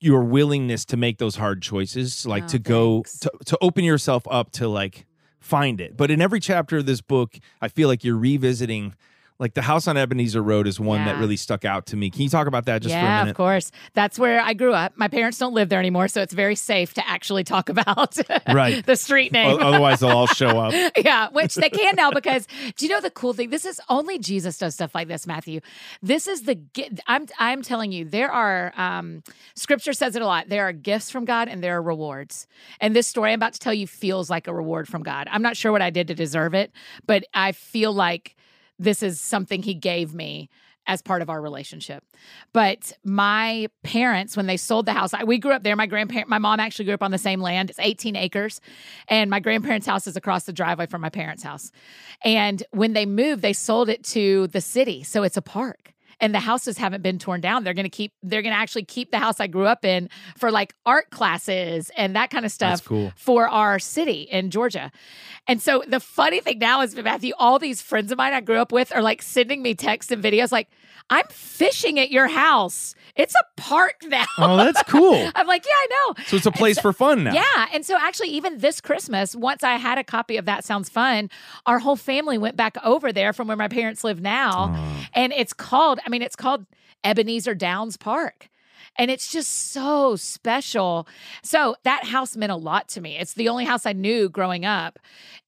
[0.00, 4.24] your willingness to make those hard choices, like Oh, to go to, to open yourself
[4.30, 5.06] up to like
[5.40, 5.96] find it.
[5.96, 8.94] But in every chapter of this book, I feel like you're revisiting
[9.38, 12.10] Like the house on Ebenezer Road is one that really stuck out to me.
[12.10, 13.30] Can you talk about that just for a yeah, minute?
[13.32, 13.70] of course.
[13.94, 14.94] That's where I grew up.
[14.96, 18.16] My parents don't live there anymore, so it's very safe to actually talk about
[18.48, 18.84] Right.
[18.86, 19.60] the street name.
[19.60, 20.72] Otherwise, they'll all show up.
[20.96, 22.46] yeah, which they can now because
[22.76, 23.50] do you know the cool thing?
[23.50, 25.60] This is only Jesus does stuff like this, Matthew.
[26.02, 26.58] This is the
[27.06, 29.22] I'm I'm telling you, there are um
[29.54, 30.48] scripture says it a lot.
[30.48, 32.46] There are gifts from God and there are rewards.
[32.80, 35.28] And this story I'm about to tell you feels like a reward from God.
[35.30, 36.72] I'm not sure what I did to deserve it,
[37.06, 38.35] but I feel like
[38.78, 40.48] this is something he gave me
[40.86, 42.04] as part of our relationship.
[42.52, 45.74] But my parents, when they sold the house, I, we grew up there.
[45.76, 47.70] My grandparent, my mom actually grew up on the same land.
[47.70, 48.60] It's 18 acres.
[49.08, 51.72] And my grandparents' house is across the driveway from my parents' house.
[52.22, 55.02] And when they moved, they sold it to the city.
[55.02, 55.92] So it's a park.
[56.18, 57.62] And the houses haven't been torn down.
[57.62, 60.08] They're going to keep, they're going to actually keep the house I grew up in
[60.38, 63.12] for like art classes and that kind of stuff cool.
[63.16, 64.90] for our city in Georgia.
[65.46, 68.56] And so the funny thing now is, Matthew, all these friends of mine I grew
[68.56, 70.68] up with are like sending me texts and videos like,
[71.10, 72.94] I'm fishing at your house.
[73.14, 74.24] It's a park now.
[74.38, 75.14] Oh, that's cool.
[75.34, 76.24] I'm like, yeah, I know.
[76.26, 77.32] So it's a place for fun now.
[77.32, 77.66] Yeah.
[77.72, 81.30] And so actually, even this Christmas, once I had a copy of That Sounds Fun,
[81.64, 84.74] our whole family went back over there from where my parents live now.
[84.76, 85.06] Oh.
[85.14, 86.66] And it's called, I mean, it's called
[87.04, 88.48] Ebenezer Downs Park.
[88.98, 91.06] And it's just so special.
[91.42, 93.18] So that house meant a lot to me.
[93.18, 94.98] It's the only house I knew growing up.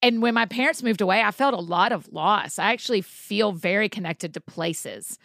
[0.02, 2.58] And when my parents moved away, I felt a lot of loss.
[2.58, 5.18] I actually feel very connected to places.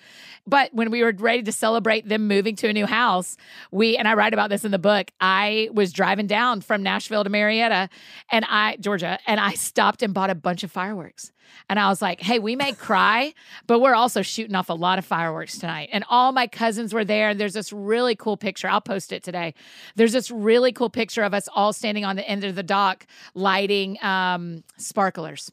[0.48, 3.36] But when we were ready to celebrate them moving to a new house,
[3.72, 7.24] we, and I write about this in the book, I was driving down from Nashville
[7.24, 7.90] to Marietta
[8.32, 11.33] and I, Georgia, and I stopped and bought a bunch of fireworks.
[11.69, 13.34] And I was like, hey, we may cry,
[13.67, 15.89] but we're also shooting off a lot of fireworks tonight.
[15.91, 17.29] And all my cousins were there.
[17.29, 18.69] And there's this really cool picture.
[18.69, 19.53] I'll post it today.
[19.95, 23.06] There's this really cool picture of us all standing on the end of the dock
[23.34, 25.51] lighting um, sparklers.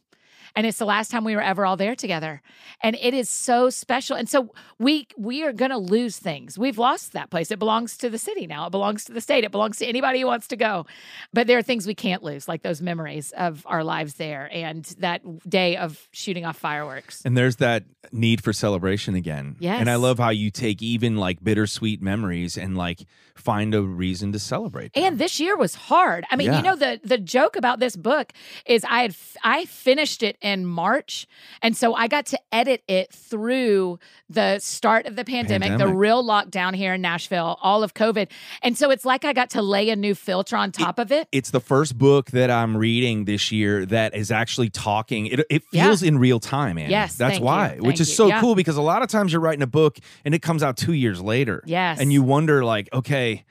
[0.57, 2.43] And it's the last time we were ever all there together.
[2.83, 4.17] And it is so special.
[4.17, 6.59] And so we we are gonna lose things.
[6.59, 7.51] We've lost that place.
[7.51, 8.67] It belongs to the city now.
[8.67, 9.45] It belongs to the state.
[9.45, 10.87] It belongs to anybody who wants to go.
[11.33, 14.85] But there are things we can't lose, like those memories of our lives there and
[14.99, 17.23] that day of shooting off fireworks.
[17.25, 19.57] And there's that need for celebration again.
[19.61, 19.81] Yes.
[19.81, 23.01] And I love how you take even like bittersweet memories and like
[23.37, 24.93] find a reason to celebrate.
[24.95, 25.05] them.
[25.05, 26.25] And this year was hard.
[26.31, 26.57] I mean, Yeah.
[26.59, 28.33] you know the the joke about this book
[28.67, 31.27] is I had f- I finished it in March,
[31.63, 33.99] and so I got to edit it through
[34.29, 38.29] the start of the pandemic, the real lockdown here in Nashville, all of COVID,
[38.63, 41.29] and so it's like I got to lay a new filter on top of it.
[41.33, 45.27] it's the first book that I'm reading this year that is actually talking.
[45.27, 45.85] It, it Yeah.
[45.87, 46.91] feels in real time, Annie.
[46.91, 48.15] Yes, that's why, which is you.
[48.15, 48.41] so Yeah.
[48.41, 50.93] cool because a lot of times you're writing a book and it comes out two
[50.93, 51.63] years later.
[51.67, 52.01] Yes.
[52.01, 53.45] and you wonder like, okay,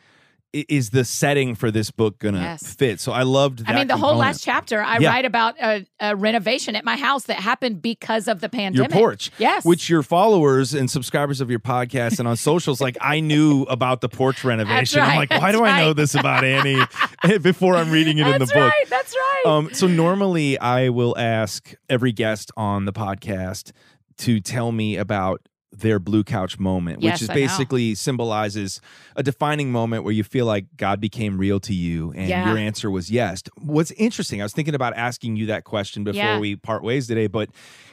[0.53, 2.73] is the setting for this book gonna Yes.
[2.73, 2.99] fit?
[2.99, 3.59] So I loved.
[3.59, 5.09] That I mean, the whole last chapter, I Yeah.
[5.09, 8.91] write about a, a renovation at my house that happened because of the pandemic.
[8.91, 12.97] Your porch, yes, which your followers and subscribers of your podcast and on socials, like
[12.99, 15.01] I knew about the porch renovation.
[15.01, 16.79] I'm like, why do that's I know this about Annie
[17.41, 18.39] before I'm reading it in the book?
[18.39, 18.63] that's book?
[18.71, 18.89] right.
[18.89, 19.43] That's right.
[19.45, 23.71] Um, so normally I will ask every guest on the podcast
[24.19, 27.39] to tell me about their blue couch moment, Yes, which is I know.
[27.41, 28.81] basically symbolizes
[29.15, 32.47] a defining moment where you feel like God became real to you, and Yeah.
[32.47, 33.43] your answer was yes.
[33.61, 36.39] What's interesting, I was thinking about asking you that question before Yeah.
[36.39, 37.49] we part ways today, but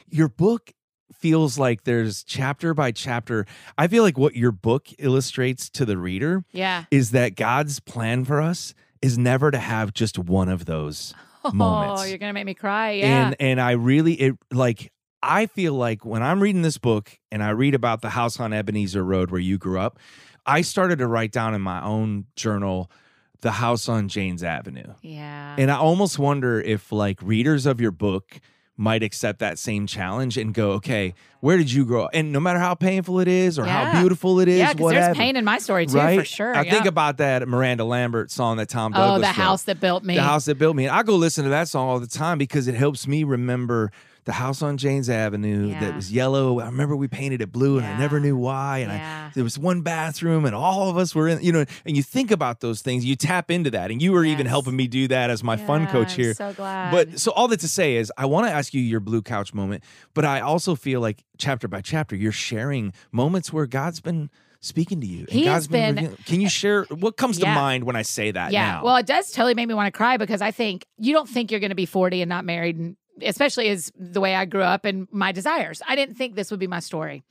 [0.09, 0.71] your book
[1.13, 3.45] feels like there's chapter by chapter.
[3.77, 6.83] I feel like what your book illustrates to the reader yeah.
[6.91, 11.13] is that God's plan for us is never to have just one of those
[11.45, 12.01] oh, moments.
[12.01, 12.91] Oh, you're gonna make me cry.
[12.91, 13.27] Yeah.
[13.27, 14.91] And and I really it like
[15.23, 18.53] I feel like when I'm reading this book and I read about the house on
[18.53, 19.99] Ebenezer Road where you grew up,
[20.45, 22.91] I started to write down in my own journal
[23.41, 24.93] the house on Jane's Avenue.
[25.01, 25.55] yeah.
[25.59, 28.39] And I almost wonder if like readers of your book
[28.79, 32.11] might accept that same challenge and go, okay, where did you grow up?
[32.13, 33.91] And no matter how painful it is or Yeah.
[33.91, 35.05] how beautiful it is, yeah, whatever.
[35.05, 36.19] there's pain in my story too, right?
[36.19, 36.55] for sure.
[36.55, 39.35] I think about that Miranda Lambert song that Tom oh, the wrote.
[39.35, 40.15] house that built me.
[40.15, 40.85] The house that built me.
[40.85, 43.91] And I go listen to that song all the time because it helps me remember
[44.27, 45.79] the house on James Avenue Yeah.
[45.79, 46.59] that was yellow.
[46.59, 48.79] I remember we painted it blue and I never knew why.
[48.79, 49.27] And Yeah.
[49.29, 52.03] I, there was one bathroom and all of us were in, you know, and you
[52.03, 53.89] think about those things, you tap into that.
[53.89, 56.33] And you were even helping me do that as my fun Yeah, coach I'm here.
[56.35, 56.91] so glad.
[56.91, 59.53] But so all that to say is I want to ask you your blue couch
[59.53, 64.29] moment, but I also feel like chapter by chapter, you're sharing moments where God's been
[64.59, 65.19] speaking to you.
[65.21, 67.95] And He God's has been- revealing- Can you share uh, what comes to mind when
[67.95, 68.71] I say that yeah.
[68.73, 68.83] now?
[68.83, 71.49] Well, it does totally make me want to cry because I think you don't think
[71.51, 74.61] you're going to be 40 and not married, and especially as the way I grew
[74.61, 75.81] up and my desires.
[75.87, 77.23] I didn't think this would be my story.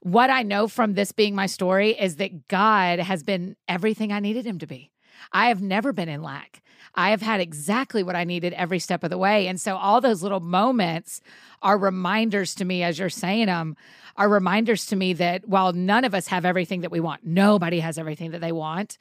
[0.00, 4.20] What I know from this being my story is that God has been everything I
[4.20, 4.90] needed him to be.
[5.32, 6.62] I have never been in lack.
[6.94, 9.48] I have had exactly what I needed every step of the way.
[9.48, 11.20] And so all those little moments
[11.62, 13.76] are reminders to me as you're saying them
[14.16, 17.80] are reminders to me that while none of us have everything that we want, nobody
[17.80, 18.98] has everything that they want.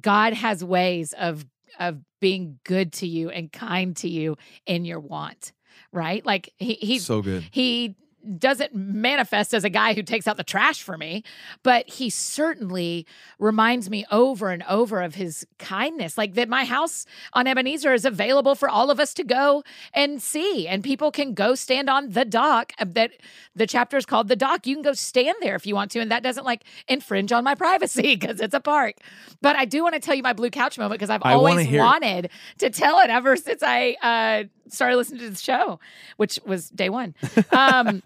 [0.00, 1.44] God has ways of
[1.78, 5.52] of being good to you and kind to you in your want,
[5.92, 6.24] right?
[6.24, 7.44] Like he he So good.
[7.50, 7.96] he
[8.38, 11.22] doesn't manifest as a guy who takes out the trash for me,
[11.62, 13.06] but he certainly
[13.38, 16.18] reminds me over and over of his kindness.
[16.18, 19.62] Like that my house on Ebenezer is available for all of us to go
[19.94, 20.66] and see.
[20.66, 22.72] And people can go stand on the dock.
[22.78, 23.12] uh, That
[23.54, 24.66] the chapter is called the dock.
[24.66, 26.00] You can go stand there if you want to.
[26.00, 28.96] And that doesn't like infringe on my privacy because it's a park.
[29.40, 31.66] But I do want to tell you my blue couch moment because I've I always
[31.66, 31.78] it.
[31.78, 35.80] wanted to tell it ever since I uh started listening to the show,
[36.18, 37.14] which was day one.
[37.50, 38.02] Um,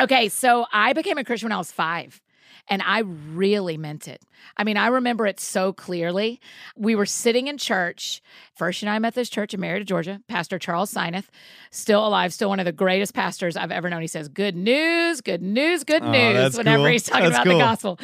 [0.00, 2.20] okay, so I became a Christian when I was five.
[2.66, 4.22] And I really meant it.
[4.56, 6.40] I mean, I remember it so clearly.
[6.78, 8.22] We were sitting in church,
[8.54, 10.22] First United Methodist Church in Marietta, Georgia.
[10.28, 11.26] Pastor Charles Sineath,
[11.70, 14.00] still alive, still one of the greatest pastors I've ever known.
[14.00, 16.86] He says, Good news, good news, good Oh, news, whenever cool.
[16.92, 17.58] he's talking That's about cool.
[17.58, 17.98] the gospel.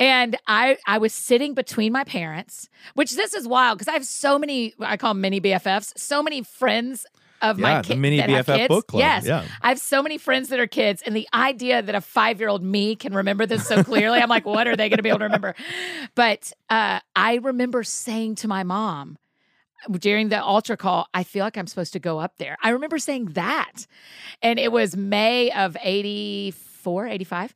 [0.00, 4.06] And I I was sitting between my parents, which this is wild because I have
[4.06, 7.04] so many, I call them mini BFFs, so many friends
[7.42, 7.98] of Yeah, my kids.
[8.00, 9.00] mini BFF book club.
[9.00, 9.26] Yes.
[9.26, 9.44] Yeah.
[9.60, 12.48] I have so many friends that are kids, and the idea that a five year
[12.48, 15.08] old me can remember this so clearly, I'm like, what are they going to be
[15.08, 15.54] able to remember?
[16.14, 19.18] But uh, I remember saying to my mom
[19.90, 22.56] during the altar call, I feel like I'm supposed to go up there.
[22.62, 23.86] I remember saying that.
[24.40, 27.54] And it was May of 84, 85.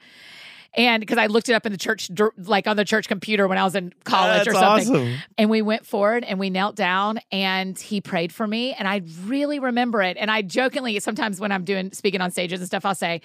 [0.76, 3.56] And because I looked it up in the church, like on the church computer when
[3.58, 4.90] I was in college or something.
[4.94, 5.14] awesome.
[5.38, 8.74] And we went forward and we knelt down and he prayed for me.
[8.74, 10.16] And I really remember it.
[10.20, 13.22] And I jokingly, sometimes when I'm doing speaking on stages and stuff, I'll say,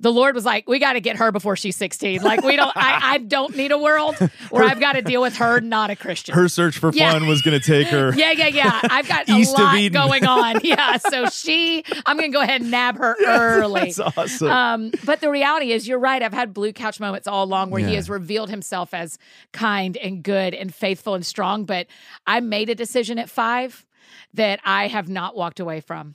[0.00, 2.22] the Lord was like, we got to get her before she's 16.
[2.22, 4.16] Like, we don't, I, I don't need a world
[4.50, 6.34] where I've got to deal with her, not a Christian.
[6.34, 7.12] Her search for Yeah.
[7.12, 8.12] fun was going to take her.
[8.16, 8.80] yeah, yeah, yeah.
[8.84, 10.60] I've got a lot going on.
[10.64, 10.96] Yeah.
[10.98, 13.92] So she, I'm going to go ahead and nab her early.
[13.92, 14.48] That's awesome.
[14.48, 16.22] Um, but the reality is, you're right.
[16.22, 19.18] I've had blue couch moments all along where he has revealed himself as
[19.52, 21.64] kind and good and faithful and strong.
[21.64, 21.86] But
[22.26, 23.86] I made a decision at five
[24.34, 26.14] that I have not walked away from.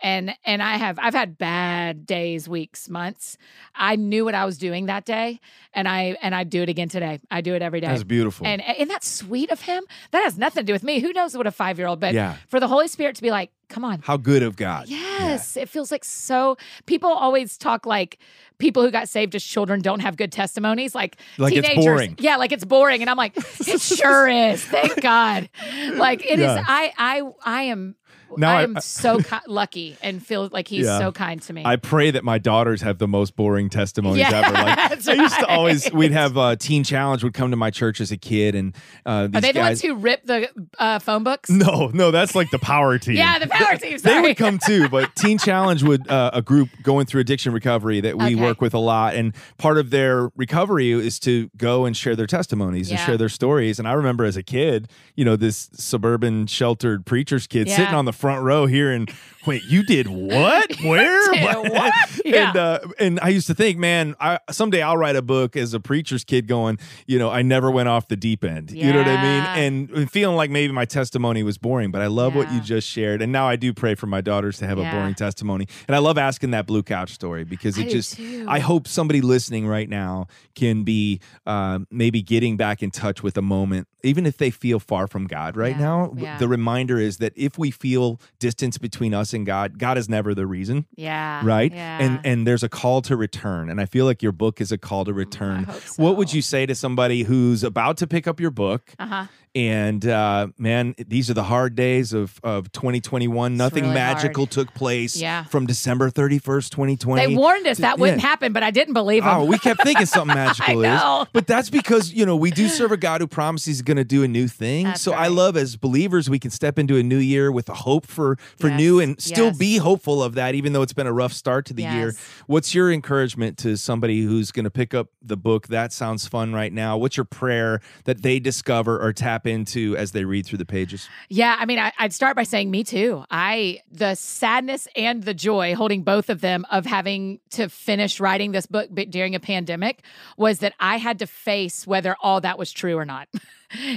[0.00, 3.36] And and I have I've had bad days, weeks, months.
[3.74, 5.40] I knew what I was doing that day,
[5.74, 7.18] and I and I do it again today.
[7.32, 7.88] I do it every day.
[7.88, 8.46] That's beautiful.
[8.46, 9.82] And and that's sweet of him.
[10.12, 11.00] That has nothing to do with me.
[11.00, 11.98] Who knows what a five year old?
[11.98, 12.36] But Yeah.
[12.46, 14.88] for the Holy Spirit to be like, come on, How good of God.
[14.88, 16.56] Yes, it feels like so.
[16.86, 18.18] People always talk like
[18.58, 21.84] people who got saved as children don't have good testimonies, like, Like it's teenagers.
[21.84, 22.16] boring.
[22.18, 24.64] Yeah, like it's boring, and I'm like, it sure is.
[24.64, 25.48] Thank God.
[25.94, 26.46] Like it is.
[26.46, 26.64] Yeah.
[26.66, 27.94] I I I am.
[28.36, 30.98] Now I I- am so ki- lucky and feel like he's Yeah.
[30.98, 31.62] so kind to me.
[31.64, 34.52] I pray that my daughters have the most boring testimonies Yeah, ever.
[34.52, 37.70] Like that's I used to always, we'd have uh, Teen Challenge would come to my
[37.70, 38.74] church as a kid, and
[39.06, 39.64] uh, these Are they the guys.
[39.68, 41.48] ones who rip the uh, phone books?
[41.50, 43.16] no, no, that's like the power team.
[43.16, 43.98] Yeah, the power team.
[43.98, 48.00] They would come too, but Teen Challenge would uh, a group going through addiction recovery
[48.00, 48.34] that we Okay.
[48.34, 52.26] work with a lot, and part of their recovery is to go and share their
[52.26, 53.78] testimonies and share their stories.
[53.78, 57.76] And I remember as a kid, you know, this suburban sheltered preacher's kid Yeah.
[57.76, 59.10] sitting on the front row here, and
[59.46, 60.74] wait, you did what?
[60.84, 61.32] Where?
[61.32, 61.94] did what?
[62.24, 62.48] Yeah.
[62.48, 65.72] And uh, and I used to think, man, I someday I'll write a book as
[65.72, 68.70] a preacher's kid, going, you know, I never went off the deep end.
[68.70, 69.90] You know what I mean?
[69.94, 73.22] And feeling like maybe my testimony was boring, but I love what you just shared.
[73.22, 75.66] And now I do pray for my daughters to have a boring testimony.
[75.86, 79.20] And I love asking that blue couch story because it do just, I hope somebody
[79.22, 84.26] listening right now can be uh, maybe getting back in touch with a moment, even
[84.26, 85.84] if they feel far from God right Yeah.
[85.86, 86.14] now.
[86.16, 86.38] Yeah.
[86.38, 88.07] The reminder is that if we feel
[88.38, 91.40] distance between us and God, God is never the reason yeah.
[91.44, 91.98] right Yeah.
[92.02, 94.78] and and there's a call to return and i feel like your book is a
[94.78, 98.40] call to return hope what would you say to somebody who's about to pick up
[98.40, 99.24] your book uh huh.
[99.54, 104.50] And uh, man these are the hard days of, of 2021 nothing really magical hard.
[104.50, 105.44] took place Yeah.
[105.44, 108.28] from december 31st 2020 They warned us that wouldn't Yeah.
[108.28, 109.36] happen, but I didn't believe them.
[109.38, 111.26] Oh, we kept thinking something magical is.
[111.32, 114.04] But that's because, you know, we do serve a God who promises he's going to
[114.04, 114.84] do a new thing.
[114.84, 117.74] That's so I love as believers, we can step into a new year with a
[117.74, 119.58] hope for, for Yes, new and still yes.
[119.58, 122.14] be hopeful of that, even though it's been a rough start to the year.
[122.46, 125.68] What's your encouragement to somebody who's going to pick up the book?
[125.68, 126.96] That sounds fun right now.
[126.96, 131.08] What's your prayer that they discover or tap into as they read through the pages?
[131.28, 133.24] Yeah, I mean, I, I'd start by saying me too.
[133.30, 138.52] I the sadness and the joy, holding both of them, of having to finish writing
[138.52, 140.02] this book during a pandemic,
[140.36, 143.28] was that I had to face whether all that was true or not.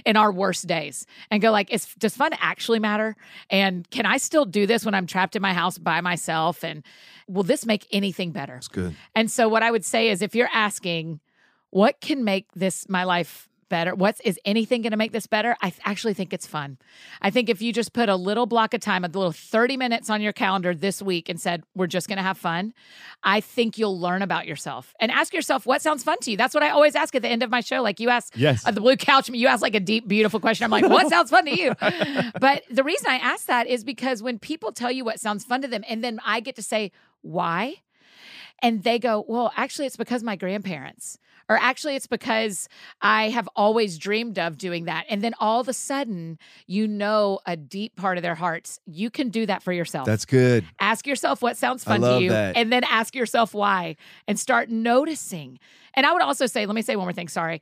[0.05, 3.15] In our worst days, and go like, is does fun actually matter?
[3.49, 6.65] And can I still do this when I'm trapped in my house by myself?
[6.65, 6.83] And
[7.29, 8.57] will this make anything better?
[8.57, 8.93] It's good.
[9.15, 11.21] And so, what I would say is, if you're asking,
[11.69, 13.95] what can make this my life better?
[13.95, 15.55] What's is anything going to make this better?
[15.61, 16.78] I th- actually think it's fun.
[17.24, 20.11] I think if you just put a little block of time, a little 30 minutes
[20.11, 22.74] on your calendar this week and said, we're just going to have fun,
[23.24, 26.38] I think you'll learn about yourself and ask yourself what sounds fun to you.
[26.38, 27.82] That's what I always ask at the end of my show.
[27.82, 28.63] Like you ask Yes.
[28.67, 30.65] uh, the blue couch, you ask like a deep, beautiful question.
[30.65, 31.74] I'm like, what sounds fun to you?
[32.39, 35.61] but the reason I ask that is because when people tell you what sounds fun
[35.63, 36.91] to them, and then I get to say,
[37.22, 37.76] why?
[38.62, 41.18] And they go, well, actually, it's because my grandparents.
[41.49, 42.70] Or actually, it's because
[43.01, 45.05] I have always dreamed of doing that.
[45.09, 48.80] And then all of a sudden, you know a deep part of their hearts.
[48.86, 50.05] You can do that for yourself.
[50.05, 50.66] That's good.
[50.80, 52.55] ask yourself what sounds fun to you, that.
[52.55, 53.97] and then ask yourself why,
[54.28, 55.59] and start noticing.
[55.93, 57.28] And I would also say, let me say one more thing.
[57.28, 57.62] Sorry.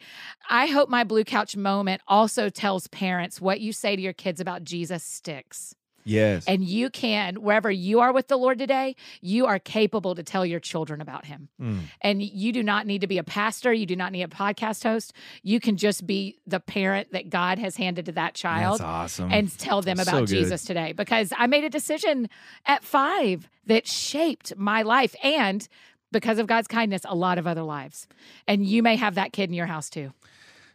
[0.50, 4.40] I hope my blue couch moment also tells parents what you say to your kids
[4.40, 5.74] about Jesus sticks.
[6.10, 6.46] Yes.
[6.48, 10.46] And you can, wherever you are with the Lord today, you are capable to tell
[10.46, 11.50] your children about him.
[11.62, 11.82] Mm.
[12.02, 13.72] And you do not need to be a pastor.
[13.72, 15.14] You do not need a podcast host.
[15.44, 19.32] You can just be the parent that God has handed to that child That's awesome.
[19.32, 20.26] and tell them about so.
[20.26, 20.94] Jesus today.
[20.94, 22.30] Because I made a decision
[22.66, 25.68] at five that shaped my life and
[26.12, 28.08] because of God's kindness, a lot of other lives.
[28.48, 30.12] And you may have that kid in your house too.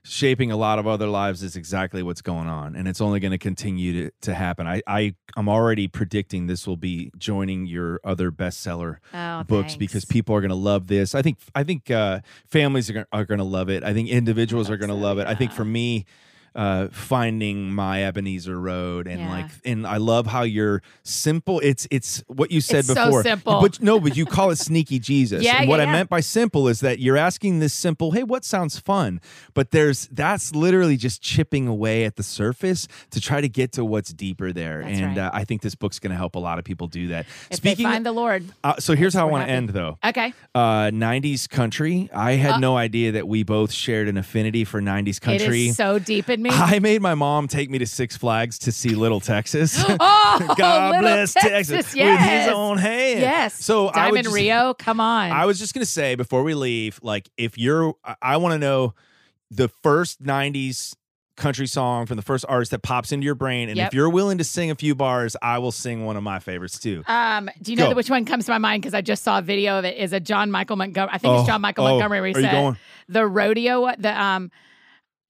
[0.07, 3.31] Shaping a lot of other lives is exactly what's going on and it's only going
[3.31, 4.67] to continue to, to happen.
[4.67, 9.77] I, I i'm already predicting this will be joining your other bestseller Oh, books thanks.
[9.77, 11.15] because people are going to love this.
[11.15, 13.83] I think i think uh, families are, gonna- are going to love it.
[13.83, 15.27] I think individuals are going to so, love it.
[15.27, 16.05] I think for me
[16.55, 19.31] uh, finding my Ebenezer Road and Yeah.
[19.31, 21.61] like and I love how you're simple.
[21.61, 23.23] It's it's what you said It's so before.
[23.23, 23.61] simple.
[23.61, 25.43] But no, but you call it sneaky Jesus.
[25.43, 25.93] Yeah, and yeah, what I yeah.
[25.93, 29.21] meant by simple is that you're asking this simple, hey, what sounds fun?
[29.55, 33.85] But there's that's literally just chipping away at the surface to try to get to
[33.85, 34.83] what's deeper there.
[34.85, 35.27] That's and right.
[35.27, 37.27] uh, I think this book's going to help a lot of people do that.
[37.51, 38.45] if Speaking find the Lord.
[38.63, 39.99] uh, so here's how I want to end though.
[40.05, 40.33] Okay.
[40.55, 42.09] Uh, 90s country.
[42.15, 45.67] I had Uh, no idea that we both shared an affinity for 90s country.
[45.67, 46.51] It is so deep in me.
[46.53, 49.75] I made my mom take me to Six Flags to see Little Texas.
[49.89, 53.21] oh, God little bless Texas, Texas, with his own hand.
[53.21, 53.55] Yes.
[53.65, 55.33] So I would Diamond just- Rio, come on.
[55.33, 58.59] I was just gonna say before we leave, like if you're, I, I want to
[58.59, 58.95] know
[59.51, 60.95] the first '90s
[61.37, 63.89] country song from the first artist that pops into your brain, and Yep.
[63.89, 66.79] if you're willing to sing a few bars, I will sing one of my favorites
[66.79, 67.03] too.
[67.09, 67.97] um, do you know Go.
[67.97, 68.83] which one comes to my mind?
[68.83, 69.97] Because I just saw a video of it.
[69.97, 71.11] Is a John Michael Montgomery.
[71.13, 72.21] I think Oh, it's John Michael oh, Montgomery.
[72.21, 72.77] Where he are you said going?
[73.09, 73.93] the rodeo.
[73.99, 74.51] The um.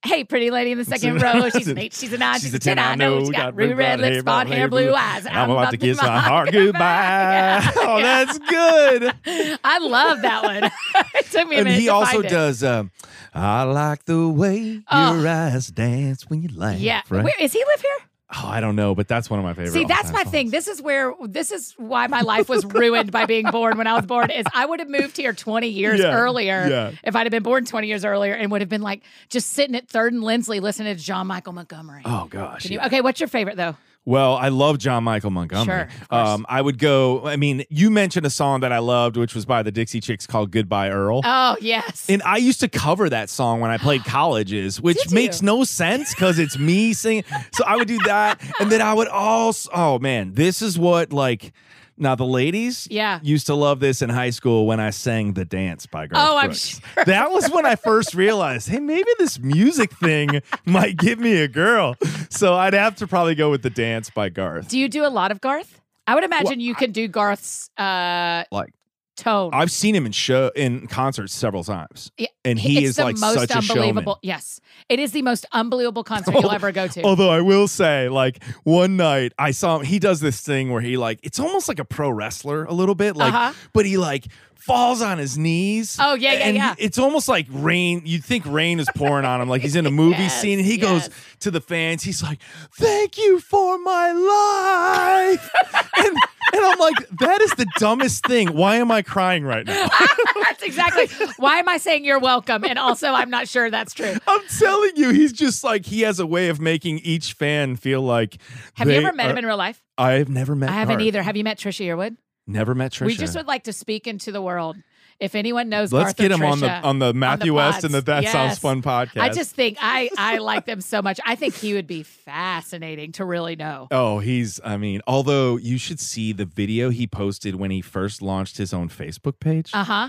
[0.05, 1.49] Hey, pretty lady in the second row.
[1.51, 1.95] She's an eight.
[1.95, 2.39] She's a nine.
[2.41, 2.79] She's, a ten.
[2.79, 3.21] I know.
[3.21, 5.27] She's got ruby red lips, blonde hair, blue eyes.
[5.27, 7.63] I'm about to kiss my heart goodbye.
[7.77, 9.13] Oh, that's good.
[9.65, 10.71] I love that one.
[11.15, 12.63] it took me a and minute he to also does.
[12.63, 12.91] Um,
[13.33, 15.17] I like the way Oh.
[15.19, 16.79] your eyes dance when you laugh.
[16.79, 17.03] Yeah.
[17.09, 17.25] right?
[17.25, 17.97] Where, is he live here?
[18.37, 19.73] Oh, I don't know, but that's one of my favorite.
[19.73, 20.51] See, that's my thing.
[20.51, 23.95] This is where this is why my life was ruined by being born when I
[23.95, 24.31] was born.
[24.31, 26.91] Is I would have moved here 20 years Yeah, earlier yeah.
[27.05, 29.77] if I'd have been born 20 years earlier and would have been like just sitting
[29.77, 32.03] at Third and Lindsley listening to John Michael Montgomery.
[32.05, 32.65] Oh gosh.
[32.67, 32.87] You- yeah.
[32.87, 33.77] okay, what's your favorite though?
[34.07, 35.89] Well, I love John Michael Montgomery.
[35.89, 37.27] Sure, um, I would go.
[37.27, 40.27] I mean, you mentioned a song that I loved, which was by the Dixie Chicks
[40.27, 42.07] called "Goodbye Earl." Oh yes.
[42.09, 46.15] and I used to cover that song when I played colleges, which makes no sense
[46.15, 47.25] because it's me singing.
[47.55, 49.71] So I would do that, and then I would also.
[49.73, 51.53] Oh man, this is what like.
[51.97, 53.21] Now the ladies, Yeah.
[53.23, 56.37] used to love this in high school when I sang "The Dance" by Garth Oh,
[56.39, 56.81] I'm sure.
[57.07, 61.49] That was when I first realized, hey, maybe this music thing might give me a
[61.49, 61.95] girl.
[62.31, 64.69] So I'd have to probably go with "The Dance" by Garth.
[64.69, 65.81] do you do a lot of Garth?
[66.07, 68.71] I would imagine you could do Garth's uh, Like
[69.17, 69.51] tone.
[69.53, 73.05] I've seen him in show in concerts several times, Yeah, and he it's is the
[73.05, 74.19] like most such a unbelievable.
[74.23, 77.03] Yes, it is the most unbelievable concert you'll ever go to.
[77.03, 80.81] Although I will say, like one night I saw him, he does this thing where
[80.83, 83.53] he like it's almost like a pro wrestler a little bit, like, Uh-huh.
[83.73, 85.99] but he like falls on his knees.
[86.01, 86.75] Oh, yeah, yeah, and yeah.
[86.79, 88.01] It's almost like rain.
[88.07, 90.59] You'd think rain is pouring on him, like he's in a movie Yes, scene.
[90.59, 91.11] And he goes
[91.41, 92.03] to the fans.
[92.03, 92.39] He's like,
[92.73, 95.51] "Thank you for my life,"
[95.99, 96.17] and
[96.53, 98.49] and I'm like, "That is the dumbest thing.
[98.55, 99.89] Why am I crying right now?"
[100.43, 102.65] that's exactly why am I saying you're welcome?
[102.65, 104.15] And also, I'm not sure that's true.
[104.27, 108.03] I'm telling you, he's just like he has a way of making each fan feel
[108.03, 108.39] like.
[108.75, 109.83] Have you ever met him in real life?
[109.97, 110.69] I've never met.
[110.69, 110.75] Him.
[110.75, 111.23] I haven't either.
[111.23, 112.17] Have you met Trisha Yearwood?
[112.47, 113.07] Never met Trisha.
[113.07, 114.77] We just would like to speak into the world.
[115.21, 117.93] If anyone knows, Let's Garth or get him on the on the Matthew West and
[117.93, 118.05] the.
[118.05, 119.21] That Sounds Fun podcast.
[119.21, 121.19] I just think I I like them so much.
[121.25, 123.89] I think he would be fascinating to really know.
[123.91, 128.21] Oh, he's I mean, although you should see the video he posted when he first
[128.21, 129.71] launched his own Facebook page.
[129.73, 130.09] Uh huh.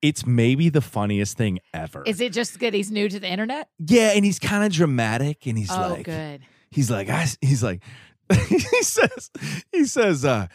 [0.00, 2.02] it's maybe the funniest thing ever.
[2.06, 3.68] Is it just good he's new to the internet?
[3.78, 6.40] yeah, and he's kind of dramatic and he's oh, like good.
[6.70, 7.82] he's like I, he's like
[8.48, 9.30] he says
[9.72, 10.46] he says uh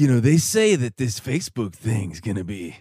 [0.00, 2.76] you know, they say that this Facebook thing's going to be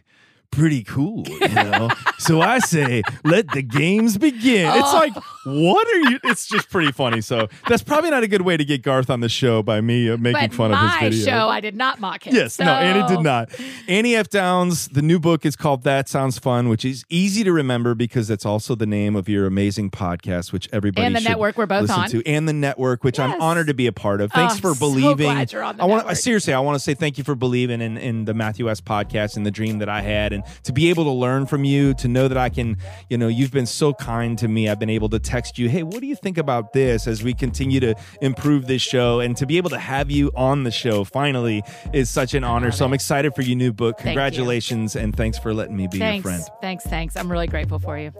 [0.52, 1.90] pretty cool, you know.
[2.18, 4.70] so I say, let the games begin.
[4.74, 5.14] It's like,
[5.46, 6.20] what are you?
[6.26, 7.22] It's just pretty funny.
[7.22, 10.10] So that's probably not a good way to get Garth on the show by me
[10.10, 11.26] uh, making But fun of his video.
[11.34, 12.36] show, I did not mock him.
[12.36, 13.50] Yes, no, Annie did not.
[13.88, 14.30] Annie F.
[14.30, 18.30] Downs, the new book is called That Sounds Fun, which is easy to remember because
[18.30, 21.90] it's also the name of your amazing podcast, which everybody And the network we're both
[21.90, 22.10] on.
[22.10, 24.32] to, and the network, which I'm honored to be a part of.
[24.32, 25.16] Thanks Oh, for so believing.
[25.34, 27.82] glad you're on the I want seriously, I want to say thank you for believing
[27.82, 30.90] in, in the Matthew West podcast and the dream that I had, and to be
[30.90, 32.78] able to learn from you, to know that I can,
[33.10, 34.70] you know, you've been so kind to me.
[34.70, 37.34] I've been able to text you, hey, what do you think about this as we
[37.34, 41.04] continue to improve this show, and to be able to have you on the show
[41.04, 41.64] finally
[41.94, 42.72] is such an honor.
[42.72, 43.98] So I'm excited for your new book.
[43.98, 46.50] Congratulations, and thanks for letting me be Thanks, your friend.
[46.62, 47.16] thanks, thanks.
[47.16, 48.12] I'm really grateful for you.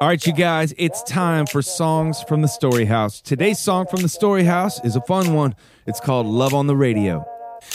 [0.00, 3.20] All right, you guys, it's time for songs from the Story House.
[3.20, 5.54] Today's song from the Story House is a fun one.
[5.86, 7.24] It's called Love on the Radio.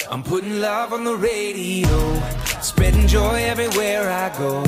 [0.10, 2.22] I'm putting love on the radio,
[2.62, 4.64] spreading joy everywhere I go.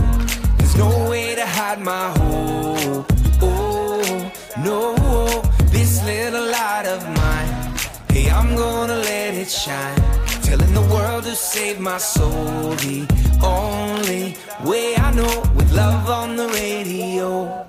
[0.57, 3.05] There's no way to hide my hope.
[3.41, 5.41] Oh, no,
[5.71, 7.77] this little light of mine.
[8.09, 9.95] Hey, I'm gonna let it shine.
[10.43, 12.75] Telling the world to save my soul.
[12.85, 13.07] The
[13.43, 14.35] only
[14.69, 17.67] way I know with love on the radio.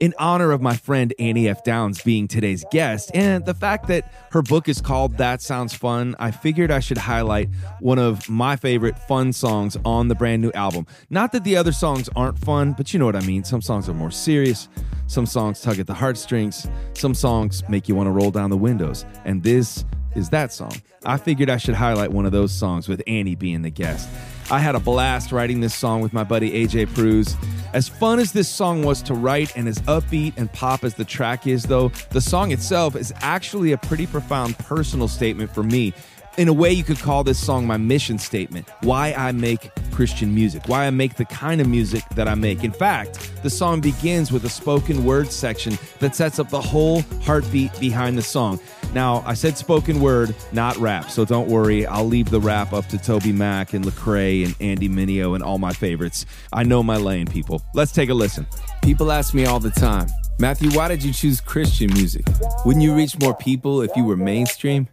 [0.00, 1.64] In honor of my friend Annie F.
[1.64, 6.14] Downs being today's guest and the fact that her book is called That Sounds Fun,
[6.20, 7.48] I figured I should highlight
[7.80, 10.86] one of my favorite fun songs on the brand new album.
[11.10, 13.42] Not that the other songs aren't fun, but you know what I mean.
[13.42, 14.68] Some songs are more serious,
[15.08, 18.56] some songs tug at the heartstrings, some songs make you want to roll down the
[18.56, 19.04] windows.
[19.24, 19.84] And this
[20.18, 20.72] is that song.
[21.06, 24.08] I figured I should highlight one of those songs with Annie being the guest.
[24.50, 27.36] I had a blast writing this song with my buddy AJ Pruis.
[27.72, 31.04] As fun as this song was to write and as upbeat and pop as the
[31.04, 35.92] track is, though, the song itself is actually a pretty profound personal statement for me.
[36.38, 40.32] In a way, you could call this song my mission statement why I make Christian
[40.34, 42.62] music, why I make the kind of music that I make.
[42.62, 47.02] In fact, the song begins with a spoken word section that sets up the whole
[47.24, 48.60] heartbeat behind the song.
[48.94, 51.86] Now, I said spoken word, not rap, so don't worry.
[51.86, 55.72] I'll leave the rap up to TobyMac and Lecrae and Andy Mineo and all my
[55.72, 56.24] favorites.
[56.52, 57.62] I know my lane, people.
[57.74, 58.46] Let's take a listen.
[58.82, 60.08] People ask me all the time,
[60.38, 62.24] Matthew, why did you choose Christian music?
[62.64, 64.88] Wouldn't you reach more people if you were mainstream?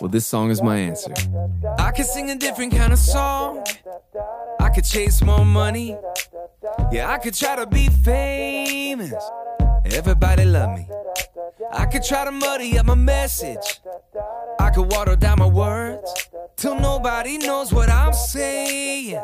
[0.00, 1.14] Well, this song is my answer.
[1.78, 3.64] I could sing a different kind of song.
[4.60, 5.96] I could chase more money.
[6.92, 9.14] Yeah, I could try to be famous.
[9.92, 10.86] Everybody love me.
[11.72, 13.80] I could try to muddy up my message.
[14.60, 19.20] I could water down my words till nobody knows what I'm saying.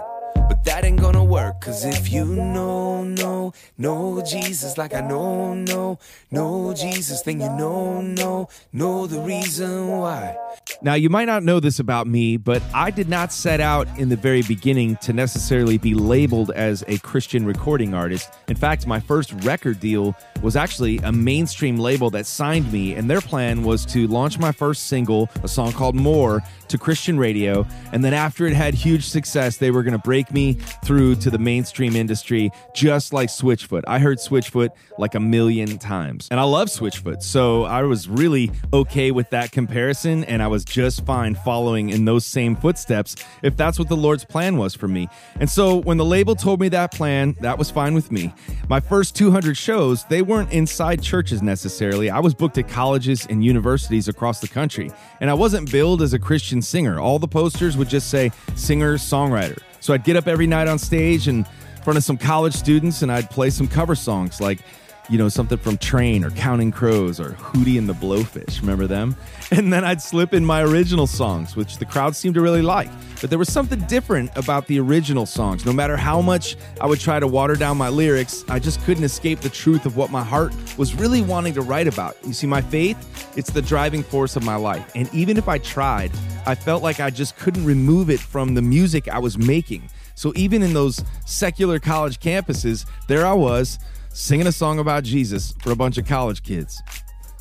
[0.65, 5.99] That ain't gonna work, cause if you know, know, know Jesus like I know, know,
[6.31, 10.35] know Jesus, then you know, know, know the reason why.
[10.81, 14.09] Now, you might not know this about me, but I did not set out in
[14.09, 18.33] the very beginning to necessarily be labeled as a Christian recording artist.
[18.49, 23.11] In fact, my first record deal was actually a mainstream label that signed me, and
[23.11, 27.67] their plan was to launch my first single, a song called More, to Christian radio.
[27.93, 30.55] And then after it had huge success, they were going to break me
[30.85, 33.83] through to the mainstream industry, just like Switchfoot.
[33.87, 37.23] I heard Switchfoot like a million times, and I love Switchfoot.
[37.23, 42.05] So I was really okay with that comparison, and I was just fine following in
[42.05, 45.09] those same footsteps if that's what the Lord's plan was for me.
[45.41, 48.33] And so when the label told me that plan, that was fine with me.
[48.69, 52.11] My first 200 shows, they weren't inside churches necessarily.
[52.11, 54.91] I was booked at colleges and universities across the country,
[55.21, 56.99] and I wasn't billed as a Christian singer.
[56.99, 59.59] All the posters would just say singer songwriter.
[59.81, 61.47] So I'd get up every night on stage and
[61.77, 64.61] in front of some college students and I'd play some cover songs like
[65.09, 68.61] you know, something from Train or Counting Crows or Hootie and the Blowfish.
[68.61, 69.17] Remember them?
[69.51, 72.89] And then I'd slip in my original songs, which the crowd seemed to really like.
[73.21, 75.65] But there was something different about the original songs.
[75.65, 79.05] No matter how much I would try to water down my lyrics, I just couldn't
[79.05, 82.17] escape the truth of what my heart was really wanting to write about.
[82.25, 82.97] You see, my faith,
[83.37, 84.91] it's the driving force of my life.
[84.97, 86.11] And even if I tried,
[86.47, 89.89] I felt like I just couldn't remove it from the music I was making.
[90.15, 93.79] So even in those secular college campuses, there I was
[94.15, 96.81] singing a song about Jesus for a bunch of college kids.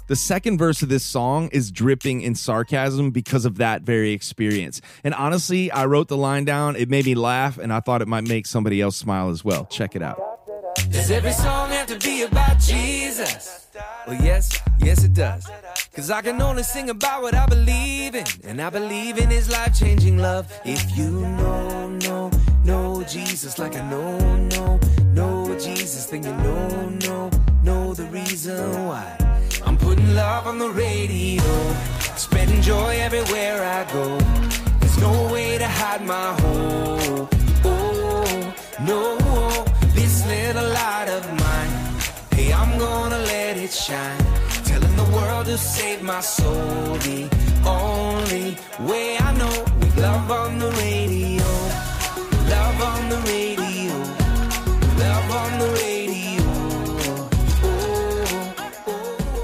[0.07, 4.81] The second verse of this song is dripping in sarcasm because of that very experience.
[5.03, 8.07] And honestly, I wrote the line down, it made me laugh, and I thought it
[8.07, 9.65] might make somebody else smile as well.
[9.65, 10.19] Check it out.
[10.89, 13.67] Does every song have to be about Jesus?
[14.07, 15.47] Well, yes, yes, it does.
[15.95, 18.25] Cause I can only sing about what I believe in.
[18.43, 20.51] And I believe in his life changing love.
[20.65, 22.31] If you know, know,
[22.65, 24.17] know Jesus like I know,
[24.47, 24.79] know,
[25.13, 27.29] know Jesus, then you know, know,
[27.63, 29.17] know the reason why.
[29.65, 31.43] I'm putting love on the radio,
[32.15, 34.17] spreading joy everywhere I go.
[34.79, 37.29] There's no way to hide my hope.
[37.65, 39.17] Oh, No,
[39.93, 41.73] this little light of mine.
[42.31, 44.25] Hey, I'm gonna let it shine.
[44.65, 46.97] Telling the world to save my soul.
[47.07, 47.29] The
[47.65, 48.57] only
[48.89, 51.45] way I know we love on the radio.
[52.55, 53.72] Love on the radio.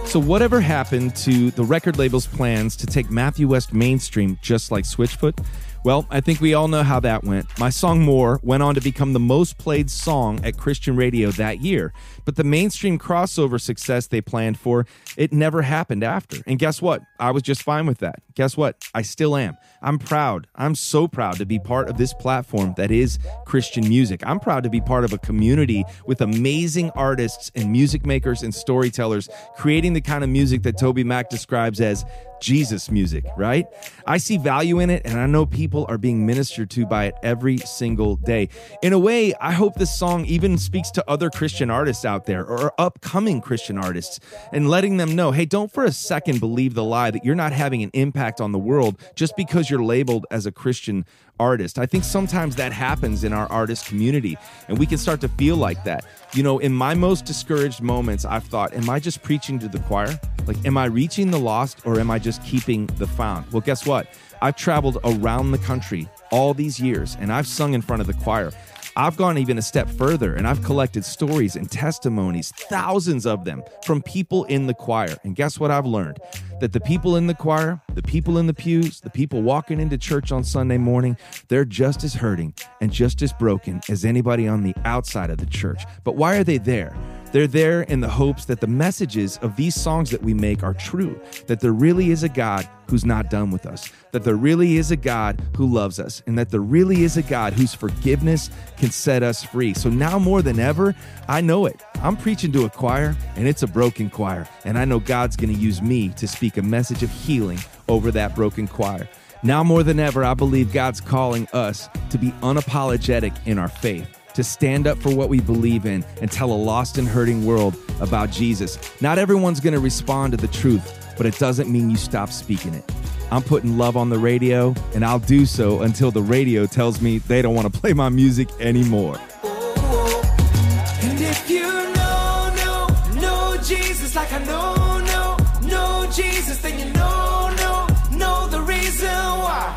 [0.09, 4.85] So, whatever happened to the record label's plans to take Matthew West mainstream just like
[4.85, 5.37] Switchfoot?
[5.85, 7.57] Well, I think we all know how that went.
[7.57, 11.61] My song More went on to become the most played song at Christian radio that
[11.61, 11.93] year.
[12.25, 16.37] But the mainstream crossover success they planned for, it never happened after.
[16.45, 17.01] And guess what?
[17.17, 18.21] I was just fine with that.
[18.35, 18.83] Guess what?
[18.93, 19.57] I still am.
[19.81, 20.47] I'm proud.
[20.55, 24.21] I'm so proud to be part of this platform that is Christian music.
[24.25, 28.53] I'm proud to be part of a community with amazing artists and music makers and
[28.53, 32.03] storytellers creating the kind of music that TobyMac describes as
[32.41, 33.65] Jesus music, right?
[34.05, 37.15] I see value in it and I know people are being ministered to by it
[37.23, 38.49] every single day.
[38.81, 42.45] In a way, I hope this song even speaks to other Christian artists out there
[42.45, 44.19] or upcoming Christian artists
[44.51, 47.53] and letting them know hey, don't for a second believe the lie that you're not
[47.53, 51.05] having an impact on the world just because you're labeled as a Christian
[51.39, 51.79] artist.
[51.79, 54.37] I think sometimes that happens in our artist community
[54.67, 56.05] and we can start to feel like that.
[56.33, 59.79] You know, in my most discouraged moments, I've thought, am I just preaching to the
[59.79, 60.19] choir?
[60.45, 63.51] Like, am I reaching the lost or am I just keeping the found?
[63.51, 64.07] Well, guess what?
[64.41, 68.13] I've traveled around the country all these years and I've sung in front of the
[68.13, 68.51] choir.
[68.95, 73.63] I've gone even a step further and I've collected stories and testimonies, thousands of them,
[73.85, 75.15] from people in the choir.
[75.23, 76.19] And guess what I've learned?
[76.59, 79.97] That the people in the choir, the people in the pews, the people walking into
[79.97, 81.17] church on Sunday morning,
[81.47, 85.45] they're just as hurting and just as broken as anybody on the outside of the
[85.45, 85.83] church.
[86.03, 86.95] But why are they there?
[87.31, 90.73] They're there in the hopes that the messages of these songs that we make are
[90.73, 94.77] true, that there really is a God who's not done with us, that there really
[94.77, 98.49] is a God who loves us, and that there really is a God whose forgiveness
[98.77, 99.75] can set us free.
[99.75, 100.95] So now more than ever,
[101.27, 101.79] I know it.
[102.01, 105.53] I'm preaching to a choir, and it's a broken choir, and I know God's going
[105.53, 109.07] to use me to speak a message of healing over that broken choir.
[109.43, 114.18] Now more than ever, I believe God's calling us to be unapologetic in our faith
[114.39, 117.75] to stand up for what we believe in and tell a lost and hurting world
[117.99, 118.79] about Jesus.
[119.01, 122.73] Not everyone's going to respond to the truth, but it doesn't mean you stop speaking
[122.73, 122.89] it.
[123.31, 127.17] I'm putting love on the radio, and I'll do so until the radio tells me
[127.17, 129.17] they don't want to play my music anymore.
[129.43, 135.37] And if you know, know, know Jesus like I know, know,
[135.67, 137.87] know Jesus, then you know, know,
[138.17, 139.75] know the reason why.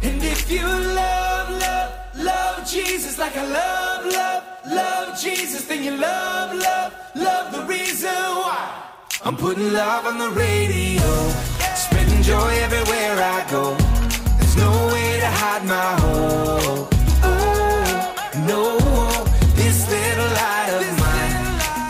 [0.00, 1.61] And if you love, love, love
[2.72, 8.66] Jesus like I love, love, love Jesus, then you love, love, love the reason why.
[9.22, 11.10] I'm putting love on the radio,
[11.74, 13.74] spreading joy everywhere I go.
[14.38, 16.88] There's no way to hide my hope.
[17.22, 18.14] Oh,
[18.48, 18.78] no,
[19.54, 21.34] this little light of mine.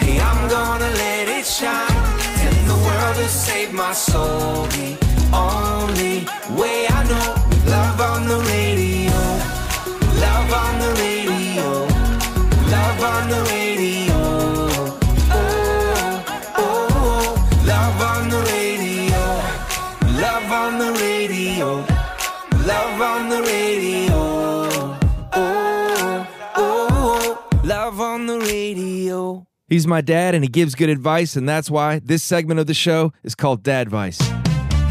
[0.03, 1.95] Hey, I'm gonna let it shine.
[2.41, 4.67] Tell the world to save my soul.
[4.67, 4.99] The
[5.33, 6.27] only
[6.61, 7.42] way I know,
[29.73, 32.75] He's my dad, and he gives good advice, and that's why this segment of the
[32.75, 34.21] show is called Dadvice.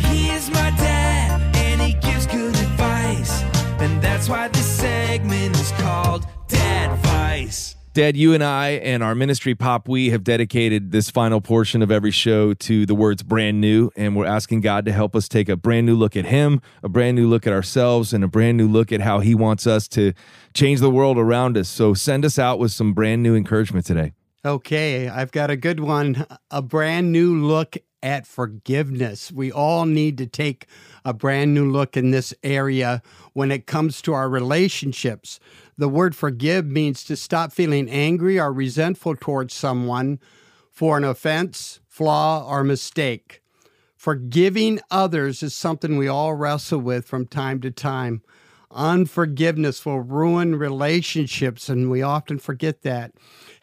[0.08, 3.44] He is my dad, and he gives good advice.
[3.80, 7.76] And that's why this segment is called Dadvice.
[7.94, 11.92] Dad, you and I and our ministry Pop We have dedicated this final portion of
[11.92, 13.92] every show to the words brand new.
[13.96, 16.90] And we're asking God to help us take a brand new look at Him, a
[16.90, 19.88] brand new look at ourselves, and a brand new look at how He wants us
[19.90, 20.14] to
[20.56, 21.70] change the world around us.
[21.70, 24.14] So send us out with some brand new encouragement today.
[24.44, 26.26] Okay, I've got a good one.
[26.50, 29.32] A brand new look at forgiveness.
[29.32, 30.66] We all need to take
[31.06, 35.40] a brand new look in this area when it comes to our relationships.
[35.78, 40.20] The word forgive means to stop feeling angry or resentful towards someone
[40.72, 43.44] for an offense, flaw, or mistake.
[43.96, 48.24] Forgiving others is something we all wrestle with from time to time.
[48.72, 53.12] Unforgiveness will ruin relationships, and we often forget that.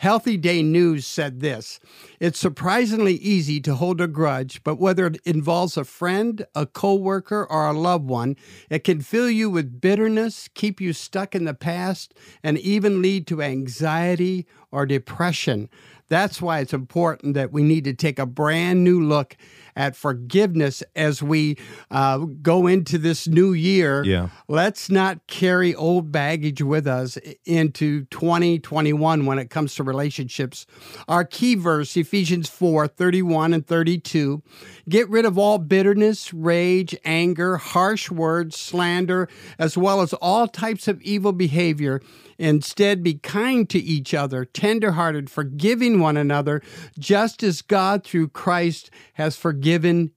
[0.02, 1.80] HealthDay News said this
[2.20, 7.44] It's surprisingly easy to hold a grudge, but whether it involves a friend, a coworker,
[7.44, 8.36] or a loved one,
[8.70, 13.26] it can fill you with bitterness, keep you stuck in the past, and even lead
[13.26, 15.68] to anxiety or depression.
[16.08, 19.36] That's why it's important that we need to take a brand new look
[19.78, 21.56] at forgiveness as we
[21.90, 24.02] uh, go into this new year.
[24.04, 24.28] Yeah.
[24.48, 27.16] Let's not carry old baggage with us
[27.46, 30.66] into 2021 when it comes to relationships.
[31.06, 34.42] Our key verse, Ephesians 4 31 and 32.
[34.88, 39.28] Get rid of all bitterness, rage, anger, harsh words, slander,
[39.60, 42.02] as well as all types of evil behavior.
[42.40, 46.62] Instead, be kind to each other, tenderhearted, forgiving one another,
[46.96, 49.67] just as God through Christ has forgiven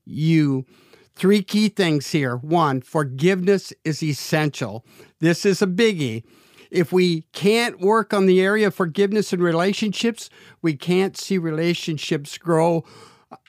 [0.06, 0.66] you.
[1.16, 2.38] Three key things here.
[2.38, 4.86] One, forgiveness is essential.
[5.20, 6.24] This is a biggie.
[6.72, 10.30] If we can't work on the area of forgiveness in relationships,
[10.62, 12.86] we can't see relationships grow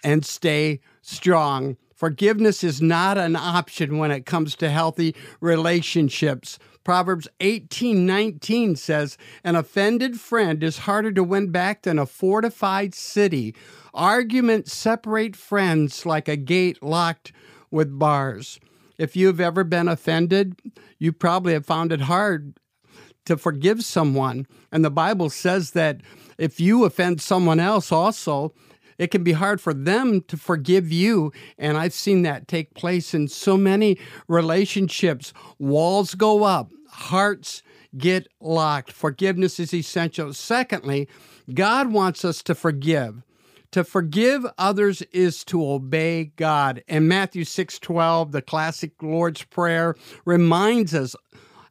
[0.03, 1.77] and stay strong.
[1.95, 6.59] Forgiveness is not an option when it comes to healthy relationships.
[6.83, 13.55] Proverbs 18:19 says, "An offended friend is harder to win back than a fortified city.
[13.95, 17.33] Arguments separate friends like a gate locked
[17.71, 18.59] with bars."
[18.99, 20.61] If you've ever been offended,
[20.99, 22.55] you probably have found it hard
[23.25, 24.47] to forgive someone.
[24.71, 26.01] And the Bible says that
[26.39, 28.53] if you offend someone else also,
[28.99, 31.33] it can be hard for them to forgive you.
[31.59, 35.33] And I've seen that take place in so many relationships.
[35.59, 37.63] Walls go up, hearts
[37.97, 38.93] get locked.
[38.93, 40.33] Forgiveness is essential.
[40.33, 41.09] Secondly,
[41.53, 43.23] God wants us to forgive.
[43.73, 46.85] To forgive others is to obey God.
[46.89, 49.97] And Matthew 6:12, the classic Lord's Prayer,
[50.27, 51.17] reminds us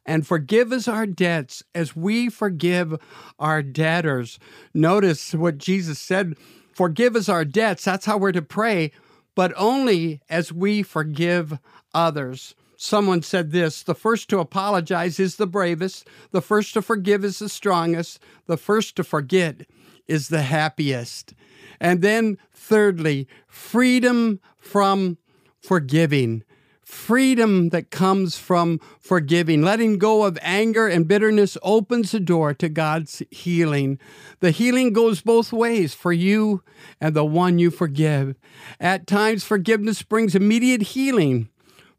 [0.04, 2.98] and forgive us our debts as we forgive
[3.38, 4.40] our debtors.
[4.74, 6.34] Notice what Jesus said
[6.74, 7.84] forgive us our debts.
[7.84, 8.90] That's how we're to pray,
[9.36, 11.58] but only as we forgive
[11.94, 12.56] others.
[12.76, 17.38] Someone said this the first to apologize is the bravest, the first to forgive is
[17.38, 19.66] the strongest, the first to forget
[20.06, 21.34] is the happiest.
[21.80, 25.18] And then, thirdly, freedom from
[25.60, 26.44] forgiving
[26.92, 29.62] freedom that comes from forgiving.
[29.62, 33.98] Letting go of anger and bitterness opens the door to God's healing.
[34.40, 36.62] The healing goes both ways for you
[37.00, 38.36] and the one you forgive.
[38.78, 41.48] At times, forgiveness brings immediate healing.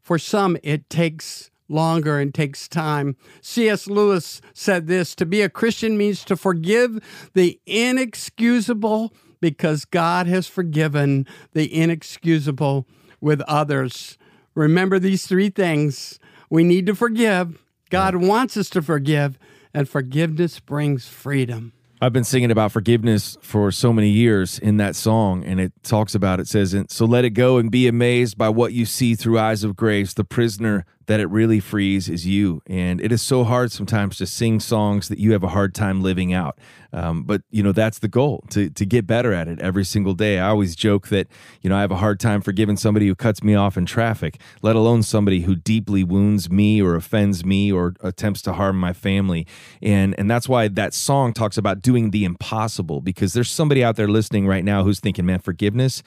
[0.00, 3.16] For some, it takes longer and takes time.
[3.40, 3.86] C.S.
[3.86, 10.46] Lewis said this To be a Christian means to forgive the inexcusable because God has
[10.46, 12.86] forgiven the inexcusable
[13.20, 14.16] with others.
[14.54, 16.18] Remember these three things.
[16.48, 17.62] We need to forgive.
[17.90, 19.38] God wants us to forgive,
[19.72, 21.72] and forgiveness brings freedom.
[22.00, 26.14] I've been singing about forgiveness for so many years in that song, and it talks
[26.14, 29.38] about it says, So let it go and be amazed by what you see through
[29.38, 30.12] eyes of grace.
[30.12, 32.62] The prisoner that it really frees is you.
[32.66, 36.02] And it is so hard sometimes to sing songs that you have a hard time
[36.02, 36.58] living out.
[36.92, 40.14] Um, but, you know, that's the goal to, to get better at it every single
[40.14, 40.38] day.
[40.38, 41.26] I always joke that,
[41.60, 44.40] you know, I have a hard time forgiving somebody who cuts me off in traffic,
[44.62, 48.92] let alone somebody who deeply wounds me or offends me or attempts to harm my
[48.92, 49.44] family.
[49.82, 53.96] And, and that's why that song talks about doing the impossible because there's somebody out
[53.96, 56.04] there listening right now who's thinking, man, forgiveness,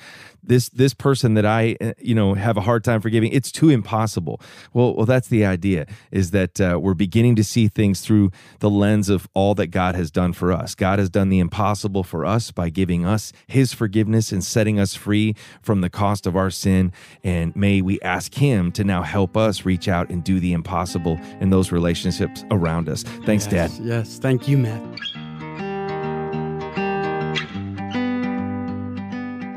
[0.48, 3.70] this, this person that I, uh, you know, have a hard time forgiving, it's too
[3.70, 4.42] impossible.
[4.74, 8.70] Well, well, that's the idea is that uh, we're beginning to see things through the
[8.70, 10.76] lens of all that God has done for us.
[10.76, 14.96] God has done the impossible for us by giving us his forgiveness and setting us
[14.96, 16.92] free from the cost of our sin.
[17.24, 21.20] And may we ask him to now help us reach out and do the impossible
[21.40, 23.04] in those relationships around us.
[23.26, 23.72] Thanks, Dad.
[23.72, 24.20] Yes, yes.
[24.20, 25.17] Thank you, Matt.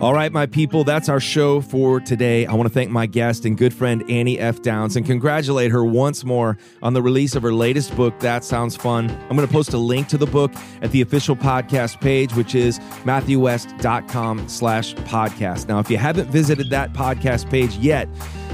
[0.00, 2.46] All right, my people, that's our show for today.
[2.46, 4.62] I want to thank my guest and good friend Annie F.
[4.62, 8.74] Downs and congratulate her once more on the release of her latest book, That Sounds
[8.74, 9.10] Fun.
[9.10, 12.54] I'm going to post a link to the book at the official podcast page, which
[12.54, 15.68] is matthewwest.com slash podcast.
[15.68, 18.08] Now, if you haven't visited that podcast page yet,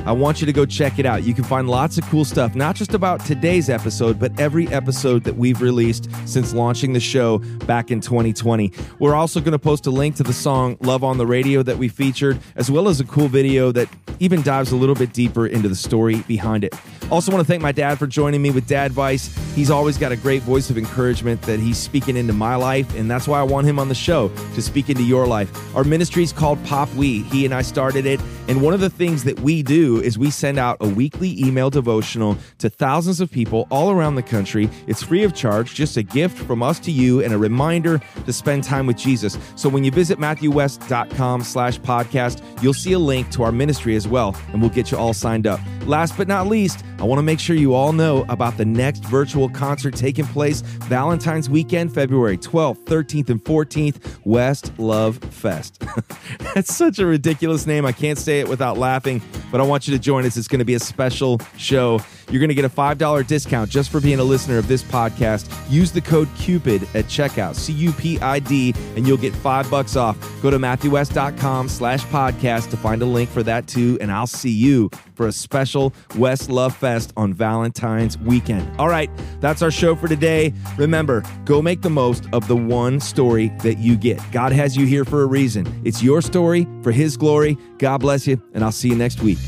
[0.06, 1.24] I want you to go check it out.
[1.24, 5.24] You can find lots of cool stuff, not just about today's episode, but every episode
[5.24, 8.72] that we've released since launching the show back in 2020.
[9.00, 11.76] We're also going to post a link to the song Love on the Radio that
[11.76, 13.88] we featured, as well as a cool video that
[14.20, 16.72] even dives a little bit deeper into the story behind it.
[17.10, 19.32] Also, want to thank my dad for joining me with Dadvice.
[19.54, 23.10] He's always got a great voice of encouragement that he's speaking into my life, and
[23.10, 25.50] that's why I want him on the show to speak into your life.
[25.76, 27.22] Our ministry is called Pop We.
[27.22, 30.30] He and I started it, and one of the things that we do is we
[30.30, 34.68] send out a weekly email devotional to thousands of people all around the country.
[34.88, 38.32] It's free of charge, just a gift from us to you and a reminder to
[38.32, 39.38] spend time with Jesus.
[39.54, 44.08] So when you visit matthewwest.com slash podcast, you'll see a link to our ministry as
[44.08, 45.60] well, and we'll get you all signed up.
[45.86, 49.04] Last but not least, I want to make sure you all know about the next
[49.04, 55.82] virtual concert taking place Valentine's weekend, February 12th, 13th, and 14th, West Love Fest.
[56.54, 57.84] That's such a ridiculous name.
[57.84, 59.20] I can't say it without laughing,
[59.52, 60.36] but I want you to join us.
[60.36, 62.00] It's going to be a special show.
[62.30, 65.48] You're going to get a $5 discount just for being a listener of this podcast.
[65.70, 69.70] Use the code CUPID at checkout, C U P I D, and you'll get five
[69.70, 70.16] bucks off.
[70.42, 74.50] Go to MatthewWest.com slash podcast to find a link for that too, and I'll see
[74.50, 78.68] you for a special West Love Fest on Valentine's weekend.
[78.78, 79.10] All right,
[79.40, 80.52] that's our show for today.
[80.76, 84.20] Remember, go make the most of the one story that you get.
[84.32, 85.66] God has you here for a reason.
[85.84, 87.56] It's your story for His glory.
[87.78, 89.38] God bless you, and I'll see you next week.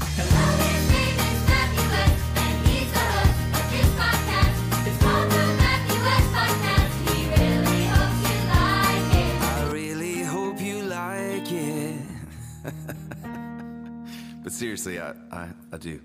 [14.78, 15.00] Seriously,
[15.32, 16.00] I, I, I do.